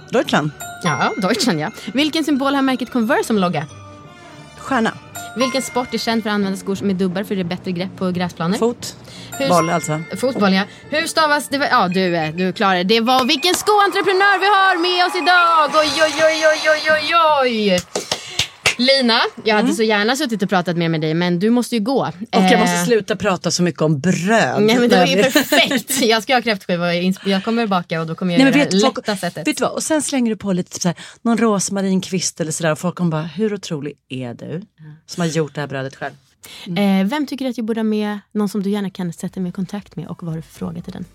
[0.09, 0.51] Deutschland.
[0.83, 1.71] Ja, Deutschland ja.
[1.93, 3.65] Vilken symbol har märket Converse som logga?
[4.57, 4.91] Stjärna.
[5.35, 7.97] Vilken sport är känd för att använda skor med dubbar för det är bättre grepp
[7.97, 8.57] på gräsplaner?
[8.57, 8.95] Fot.
[9.39, 10.01] Hur- Boll alltså.
[10.17, 10.63] Fotboll ja.
[10.89, 11.67] Hur stavas det?
[11.71, 12.83] Ja du är, du klarar det.
[12.83, 15.81] Det var vilken skoentreprenör vi har med oss idag.
[15.81, 17.79] Oj oj oj oj oj oj oj.
[18.77, 21.81] Lina, jag hade så gärna suttit och pratat mer med dig men du måste ju
[21.81, 22.01] gå.
[22.01, 24.61] Och jag Eh, måste sluta prata så mycket om bröd.
[24.63, 26.01] Nej men det var ju perfekt.
[26.01, 26.93] Jag ska ha kräftskiva och
[27.25, 29.47] jag kommer baka och då kommer jag Nej, göra vet, det folk, lätta sättet.
[29.47, 29.73] vet du vad?
[29.73, 32.95] Och sen slänger du på lite typ så här, någon rosmarinkvist eller sådär och folk
[32.95, 34.61] kommer bara, hur otrolig är du?
[35.05, 36.13] Som har gjort det här brödet själv.
[36.77, 39.39] Eh, vem tycker du att jag borde ha med någon som du gärna kan sätta
[39.39, 41.05] mig i kontakt med och vad har du för fråga till den?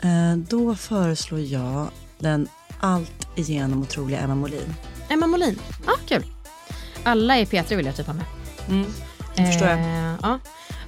[0.00, 1.88] Eh, då föreslår jag
[2.18, 2.48] den
[2.80, 4.74] allt igenom otroliga Emma Molin.
[5.08, 5.58] Emma Molin.
[5.86, 6.24] Ah, kul.
[7.06, 8.24] Alla i P3 vill jag typ ha med.
[9.36, 9.78] det förstår jag.
[9.78, 10.38] Eh, ja.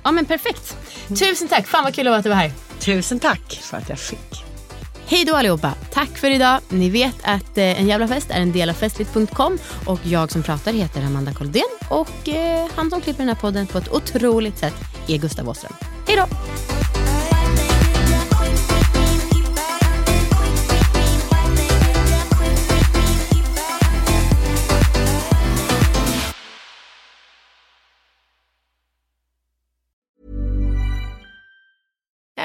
[0.03, 0.77] ja men perfekt.
[1.09, 2.53] Tusen tack, fan vad kul att du var här.
[2.79, 4.45] Tusen tack för att jag fick.
[5.07, 5.75] Hej då allihopa!
[5.93, 6.61] Tack för idag.
[6.69, 10.43] Ni vet att eh, En jävla fest är en del av festligt.com och jag som
[10.43, 14.59] pratar heter Amanda Koldén och eh, han som klipper den här podden på ett otroligt
[14.59, 14.75] sätt
[15.09, 15.73] är Gustav Åström.
[16.07, 16.27] Hej då!